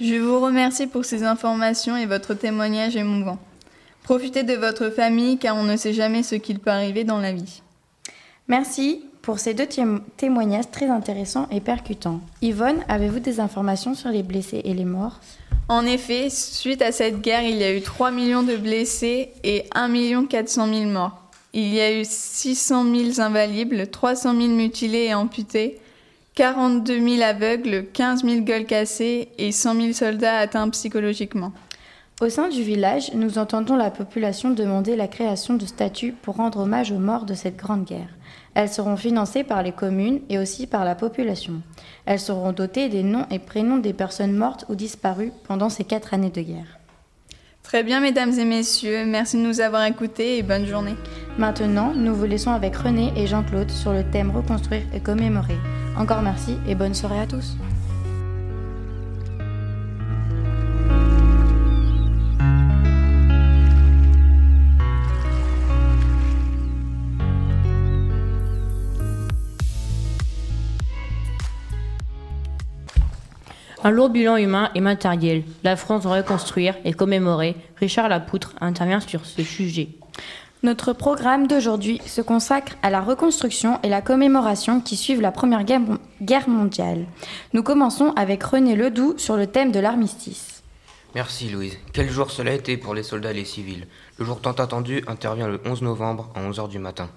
Je 0.00 0.14
vous 0.16 0.40
remercie 0.40 0.86
pour 0.86 1.04
ces 1.04 1.22
informations 1.22 1.96
et 1.96 2.06
votre 2.06 2.34
témoignage 2.34 2.96
émouvant. 2.96 3.38
Profitez 4.02 4.42
de 4.42 4.54
votre 4.54 4.90
famille 4.90 5.38
car 5.38 5.56
on 5.56 5.62
ne 5.62 5.76
sait 5.76 5.94
jamais 5.94 6.22
ce 6.22 6.34
qu'il 6.34 6.58
peut 6.58 6.70
arriver 6.70 7.04
dans 7.04 7.20
la 7.20 7.32
vie. 7.32 7.62
Merci 8.48 9.02
pour 9.22 9.38
ces 9.38 9.54
deux 9.54 9.64
témo- 9.64 10.00
témoignages 10.18 10.70
très 10.70 10.88
intéressants 10.90 11.48
et 11.50 11.60
percutants. 11.60 12.20
Yvonne, 12.42 12.84
avez-vous 12.88 13.20
des 13.20 13.40
informations 13.40 13.94
sur 13.94 14.10
les 14.10 14.22
blessés 14.22 14.60
et 14.64 14.74
les 14.74 14.84
morts? 14.84 15.20
En 15.68 15.86
effet, 15.86 16.28
suite 16.28 16.82
à 16.82 16.92
cette 16.92 17.22
guerre, 17.22 17.42
il 17.42 17.56
y 17.56 17.64
a 17.64 17.74
eu 17.74 17.80
3 17.80 18.10
millions 18.10 18.42
de 18.42 18.56
blessés 18.56 19.30
et 19.44 19.64
1 19.74 20.26
400 20.26 20.68
000 20.68 20.90
morts. 20.90 21.18
Il 21.54 21.72
y 21.72 21.80
a 21.80 21.98
eu 21.98 22.04
600 22.04 22.84
000 22.84 23.20
invalides, 23.20 23.90
300 23.90 24.34
000 24.34 24.48
mutilés 24.48 25.04
et 25.04 25.14
amputés, 25.14 25.78
42 26.34 26.98
000 26.98 27.22
aveugles, 27.22 27.86
15 27.94 28.24
000 28.24 28.40
gueules 28.40 28.66
cassées 28.66 29.28
et 29.38 29.52
100 29.52 29.74
000 29.74 29.92
soldats 29.92 30.38
atteints 30.38 30.68
psychologiquement. 30.68 31.52
Au 32.20 32.28
sein 32.28 32.48
du 32.48 32.62
village, 32.62 33.12
nous 33.14 33.38
entendons 33.38 33.76
la 33.76 33.90
population 33.90 34.50
demander 34.50 34.96
la 34.96 35.08
création 35.08 35.54
de 35.54 35.64
statues 35.64 36.12
pour 36.12 36.36
rendre 36.36 36.58
hommage 36.58 36.92
aux 36.92 36.98
morts 36.98 37.24
de 37.24 37.34
cette 37.34 37.56
grande 37.56 37.84
guerre. 37.84 38.10
Elles 38.54 38.68
seront 38.68 38.96
financées 38.96 39.44
par 39.44 39.62
les 39.62 39.72
communes 39.72 40.20
et 40.28 40.38
aussi 40.38 40.66
par 40.66 40.84
la 40.84 40.94
population. 40.94 41.62
Elles 42.06 42.20
seront 42.20 42.52
dotées 42.52 42.88
des 42.88 43.02
noms 43.02 43.26
et 43.30 43.38
prénoms 43.38 43.78
des 43.78 43.92
personnes 43.92 44.32
mortes 44.36 44.64
ou 44.68 44.74
disparues 44.74 45.32
pendant 45.46 45.68
ces 45.68 45.84
quatre 45.84 46.14
années 46.14 46.30
de 46.30 46.42
guerre. 46.42 46.78
Très 47.64 47.82
bien, 47.82 48.00
mesdames 48.00 48.38
et 48.38 48.44
messieurs, 48.44 49.06
merci 49.06 49.38
de 49.38 49.42
nous 49.42 49.60
avoir 49.60 49.84
écoutés 49.86 50.38
et 50.38 50.42
bonne 50.42 50.66
journée. 50.66 50.96
Maintenant, 51.38 51.92
nous 51.94 52.14
vous 52.14 52.26
laissons 52.26 52.52
avec 52.52 52.76
René 52.76 53.10
et 53.16 53.26
Jean-Claude 53.26 53.70
sur 53.70 53.92
le 53.92 54.04
thème 54.04 54.30
Reconstruire 54.30 54.82
et 54.94 55.00
commémorer. 55.00 55.56
Encore 55.96 56.22
merci 56.22 56.56
et 56.68 56.74
bonne 56.74 56.94
soirée 56.94 57.20
à 57.20 57.26
tous. 57.26 57.56
Un 73.86 73.90
lourd 73.90 74.08
bilan 74.08 74.38
humain 74.38 74.70
et 74.74 74.80
matériel. 74.80 75.44
La 75.62 75.76
France 75.76 76.04
doit 76.04 76.16
reconstruire 76.16 76.74
et 76.86 76.94
commémorer. 76.94 77.54
Richard 77.76 78.08
Lapoutre 78.08 78.54
intervient 78.62 79.00
sur 79.00 79.26
ce 79.26 79.42
sujet. 79.42 79.88
Notre 80.62 80.94
programme 80.94 81.46
d'aujourd'hui 81.46 82.00
se 82.06 82.22
consacre 82.22 82.76
à 82.82 82.88
la 82.88 83.02
reconstruction 83.02 83.78
et 83.82 83.90
la 83.90 84.00
commémoration 84.00 84.80
qui 84.80 84.96
suivent 84.96 85.20
la 85.20 85.32
Première 85.32 85.64
Guerre 85.64 86.48
mondiale. 86.48 87.04
Nous 87.52 87.62
commençons 87.62 88.14
avec 88.16 88.42
René 88.42 88.74
Ledoux 88.74 89.18
sur 89.18 89.36
le 89.36 89.48
thème 89.48 89.70
de 89.70 89.80
l'armistice. 89.80 90.62
Merci 91.14 91.50
Louise. 91.50 91.76
Quel 91.92 92.08
jour 92.08 92.30
cela 92.30 92.52
a 92.52 92.54
été 92.54 92.78
pour 92.78 92.94
les 92.94 93.02
soldats 93.02 93.32
et 93.32 93.34
les 93.34 93.44
civils? 93.44 93.86
Le 94.18 94.24
jour 94.24 94.40
tant 94.40 94.52
attendu 94.52 95.04
intervient 95.06 95.46
le 95.46 95.60
11 95.62 95.82
novembre 95.82 96.30
à 96.34 96.40
11h 96.40 96.70
du 96.70 96.78
matin. 96.78 97.10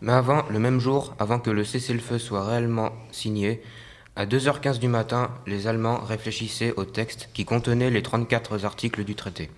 Mais 0.00 0.12
avant, 0.12 0.42
le 0.50 0.58
même 0.58 0.80
jour, 0.80 1.14
avant 1.20 1.38
que 1.38 1.50
le 1.50 1.62
cessez-le-feu 1.62 2.18
soit 2.18 2.44
réellement 2.44 2.90
signé, 3.12 3.62
à 4.20 4.26
2h15 4.26 4.78
du 4.78 4.88
matin, 4.88 5.30
les 5.46 5.66
Allemands 5.66 5.98
réfléchissaient 6.04 6.74
au 6.76 6.84
texte 6.84 7.30
qui 7.32 7.46
contenait 7.46 7.88
les 7.88 8.02
34 8.02 8.66
articles 8.66 9.02
du 9.02 9.14
traité. 9.14 9.48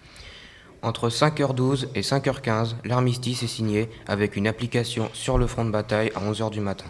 Entre 0.83 1.09
5h12 1.09 1.89
et 1.97 2.03
5h15, 2.03 2.77
l'armistice 2.85 3.43
est 3.43 3.49
signé 3.49 3.91
avec 4.07 4.37
une 4.37 4.47
application 4.47 5.11
sur 5.15 5.37
le 5.37 5.49
front 5.49 5.65
de 5.65 5.73
bataille 5.73 6.13
à 6.15 6.21
11h 6.21 6.51
du 6.51 6.61
matin. 6.61 6.87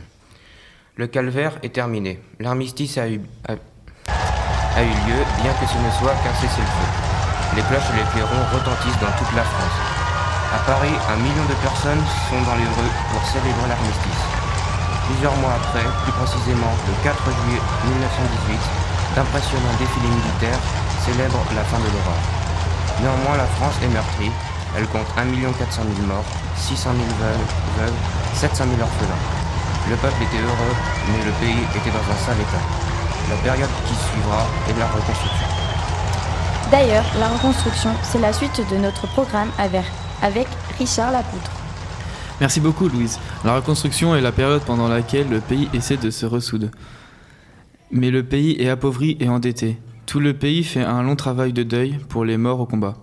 Le 0.96 1.06
calvaire 1.06 1.58
est 1.62 1.72
terminé. 1.72 2.20
L'armistice 2.40 2.98
a 2.98 3.08
eu, 3.08 3.16
lieu, 3.16 3.22
bien 5.40 5.52
que 5.54 5.66
ce 5.66 5.78
ne 5.78 5.90
soit 5.98 6.12
qu'un 6.22 6.35
cessez-le-feu. 6.42 7.56
Les 7.56 7.62
cloches 7.62 7.88
et 7.94 7.96
les 7.96 8.11
clairons 8.12 8.44
retentissent 8.52 9.00
dans 9.00 9.16
toute 9.16 9.35
la 9.35 9.44
France. 9.44 9.78
À 10.52 10.58
Paris, 10.66 10.92
un 11.08 11.16
million 11.16 11.44
de 11.48 11.54
personnes 11.62 12.04
sont 12.28 12.42
dans 12.42 12.56
les 12.56 12.68
rues 12.68 12.94
pour 13.14 13.24
célébrer 13.24 13.66
l'armistice. 13.66 14.32
Plusieurs 15.12 15.37
mois 15.44 15.53
après, 15.61 15.85
plus 16.05 16.12
précisément 16.12 16.72
le 16.88 16.94
4 17.05 17.12
juillet 17.12 17.61
1918, 17.85 18.57
d'impressionnants 19.14 19.77
défilés 19.77 20.09
militaires 20.09 20.62
célèbrent 21.05 21.44
la 21.55 21.62
fin 21.68 21.77
de 21.77 21.85
l'horreur. 21.92 22.22
Néanmoins, 23.05 23.37
la 23.37 23.44
France 23.61 23.77
est 23.85 23.92
meurtrie. 23.92 24.33
Elle 24.72 24.88
compte 24.88 25.05
1 25.20 25.29
400 25.29 25.85
000 25.85 26.09
morts, 26.09 26.25
600 26.57 26.96
000 26.96 27.05
veuves, 27.20 27.92
700 28.40 28.64
000 28.72 28.81
orphelins. 28.81 29.25
Le 29.92 29.96
peuple 30.01 30.16
était 30.25 30.40
heureux, 30.40 30.75
mais 31.12 31.20
le 31.20 31.33
pays 31.44 31.61
était 31.61 31.92
dans 31.92 32.09
un 32.09 32.18
sale 32.25 32.40
état. 32.40 32.64
La 33.29 33.37
période 33.44 33.75
qui 33.85 33.92
suivra 33.92 34.48
est 34.64 34.79
la 34.81 34.88
reconstruction. 34.88 35.48
D'ailleurs, 36.72 37.05
la 37.20 37.29
reconstruction, 37.29 37.92
c'est 38.03 38.20
la 38.20 38.33
suite 38.33 38.64
de 38.72 38.77
notre 38.81 39.07
programme 39.12 39.53
avec 39.59 39.85
avec 40.22 40.48
Richard 40.79 41.12
Lapoutre. 41.12 41.62
Merci 42.40 42.61
beaucoup 42.61 42.88
Louise. 42.88 43.18
La 43.45 43.55
reconstruction 43.57 44.16
est 44.16 44.21
la 44.21 44.33
période 44.33 44.62
pendant 44.62 44.88
laquelle 44.88 45.29
le 45.29 45.40
pays 45.40 45.68
essaie 45.75 45.97
de 45.97 46.11
se 46.11 46.27
ressoudre. 46.27 46.68
Mais 47.90 48.11
le 48.11 48.25
pays 48.25 48.57
est 48.61 48.68
appauvri 48.68 49.16
et 49.21 49.29
endetté. 49.29 49.79
Tout 50.07 50.18
le 50.18 50.35
pays 50.35 50.64
fait 50.64 50.83
un 50.83 51.03
long 51.03 51.14
travail 51.14 51.53
de 51.53 51.62
deuil 51.62 51.99
pour 52.09 52.25
les 52.25 52.37
morts 52.37 52.61
au 52.61 52.66
combat. 52.66 52.97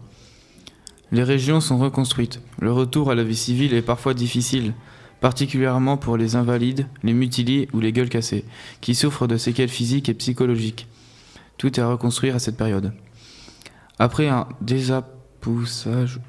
Les 1.12 1.24
régions 1.24 1.62
sont 1.62 1.78
reconstruites. 1.78 2.42
Le 2.60 2.72
retour 2.72 3.10
à 3.10 3.16
la 3.16 3.24
vie 3.24 3.36
civile 3.36 3.74
est 3.74 3.82
parfois 3.82 4.14
difficile, 4.14 4.74
particulièrement 5.22 5.98
pour 5.98 6.18
les 6.18 6.36
invalides, 6.36 6.88
les 7.04 7.14
mutilés 7.14 7.68
ou 7.74 7.80
les 7.80 7.94
gueules 7.94 8.10
cassées, 8.10 8.46
qui 8.82 8.94
souffrent 8.94 9.28
de 9.28 9.38
séquelles 9.38 9.70
physiques 9.70 10.10
et 10.10 10.14
psychologiques. 10.14 10.88
Tout 11.58 11.80
est 11.80 11.84
à 11.84 11.90
reconstruire 11.90 12.36
à 12.36 12.40
cette 12.40 12.58
période. 12.58 12.94
Après 13.98 14.28
un 14.28 14.48
désapoussage 14.62 16.20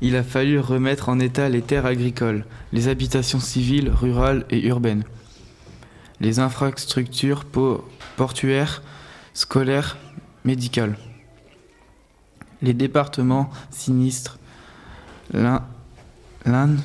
il 0.00 0.16
a 0.16 0.22
fallu 0.22 0.58
remettre 0.58 1.08
en 1.08 1.18
état 1.18 1.48
les 1.48 1.62
terres 1.62 1.86
agricoles, 1.86 2.44
les 2.72 2.88
habitations 2.88 3.40
civiles, 3.40 3.90
rurales 3.90 4.44
et 4.50 4.66
urbaines, 4.66 5.04
les 6.20 6.38
infrastructures 6.38 7.44
portuaires, 8.16 8.82
scolaires, 9.34 9.96
médicales, 10.44 10.96
les 12.62 12.74
départements 12.74 13.50
sinistres, 13.70 14.38
l'Inde, 15.32 16.80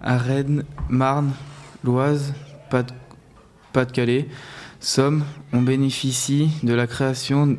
Rennes, 0.00 0.64
Marne, 0.88 1.32
l'Oise, 1.84 2.34
Pas-de-Calais, 2.70 4.28
Somme, 4.80 5.24
on 5.52 5.60
bénéficie 5.60 6.50
de 6.62 6.72
la 6.72 6.86
création 6.86 7.58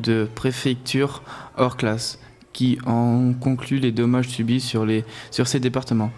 de 0.00 0.28
préfectures 0.34 1.22
hors 1.56 1.76
classe 1.76 2.18
qui 2.52 2.78
ont 2.86 3.34
conclu 3.38 3.78
les 3.78 3.92
dommages 3.92 4.28
subis 4.28 4.60
sur, 4.60 4.84
les, 4.84 5.04
sur 5.30 5.46
ces 5.46 5.60
départements. 5.60 6.10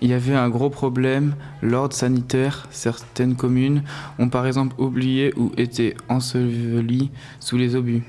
Il 0.00 0.10
y 0.10 0.14
avait 0.14 0.34
un 0.34 0.48
gros 0.48 0.70
problème, 0.70 1.36
l'ordre 1.60 1.94
sanitaire, 1.94 2.66
certaines 2.70 3.36
communes 3.36 3.84
ont 4.18 4.28
par 4.28 4.46
exemple 4.46 4.74
oublié 4.80 5.32
ou 5.36 5.52
été 5.56 5.94
ensevelies 6.08 7.10
sous 7.38 7.56
les 7.56 7.76
obus. 7.76 8.02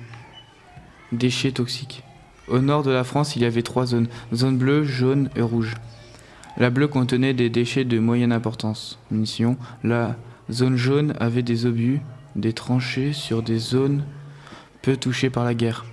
Déchets 1.12 1.52
toxiques. 1.52 2.04
Au 2.48 2.60
nord 2.60 2.84
de 2.84 2.92
la 2.92 3.04
France, 3.04 3.36
il 3.36 3.44
y 3.44 3.46
avait 3.46 3.62
trois 3.62 3.86
zones, 3.86 4.08
zone 4.34 4.58
bleue, 4.58 4.84
jaune 4.84 5.30
et 5.36 5.42
rouge. 5.42 5.76
La 6.58 6.70
bleue 6.70 6.88
contenait 6.88 7.34
des 7.34 7.50
déchets 7.50 7.86
de 7.86 8.00
moyenne 8.00 8.32
importance, 8.32 9.00
munitions. 9.12 9.58
La 9.84 10.16
zone 10.52 10.76
jaune 10.76 11.14
avait 11.20 11.44
des 11.44 11.66
obus, 11.66 12.02
des 12.36 12.54
tranchées 12.54 13.14
sur 13.14 13.44
des 13.44 13.58
zones 13.58 14.04
peu 14.84 14.98
touchés 14.98 15.32
par 15.32 15.46
la 15.46 15.56
guerre. 15.56 15.86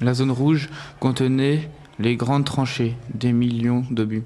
La 0.00 0.14
zone 0.14 0.30
rouge 0.30 0.68
contenait 1.00 1.68
les 1.98 2.14
grandes 2.14 2.44
tranchées, 2.44 2.94
des 3.12 3.32
millions 3.32 3.84
d'obus. 3.90 4.22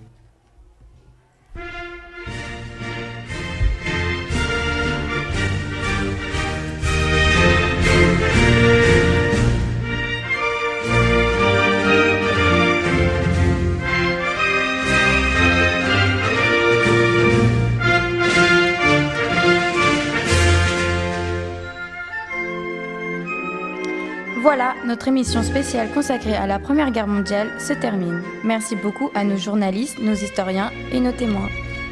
Voilà, 24.42 24.74
notre 24.84 25.06
émission 25.06 25.44
spéciale 25.44 25.92
consacrée 25.94 26.34
à 26.34 26.48
la 26.48 26.58
Première 26.58 26.90
Guerre 26.90 27.06
mondiale 27.06 27.60
se 27.60 27.72
termine. 27.72 28.22
Merci 28.42 28.74
beaucoup 28.74 29.08
à 29.14 29.22
nos 29.22 29.36
journalistes, 29.36 30.00
nos 30.00 30.14
historiens 30.14 30.72
et 30.90 30.98
nos 30.98 31.12
témoins. 31.12 31.48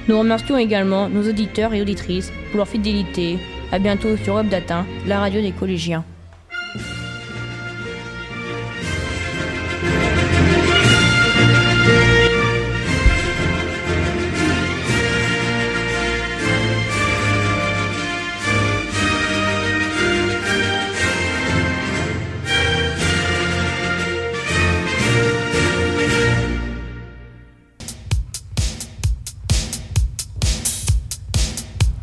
Nous 0.09 0.19
remercions 0.19 0.59
également 0.59 1.09
nos 1.09 1.29
auditeurs 1.29 1.73
et 1.75 1.81
auditrices 1.81 2.33
pour 2.51 2.57
leur 2.59 2.67
fidélité. 2.67 3.39
À 3.71 3.79
bientôt 3.79 4.17
sur 4.17 4.35
WebData, 4.35 4.85
la 5.07 5.21
radio 5.21 5.41
des 5.41 5.53
collégiens. 5.53 6.05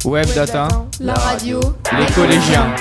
Web 0.08 0.34
Data, 0.34 0.70
la 1.02 1.16
radio, 1.16 1.60
les 2.00 2.14
collégiens. 2.14 2.74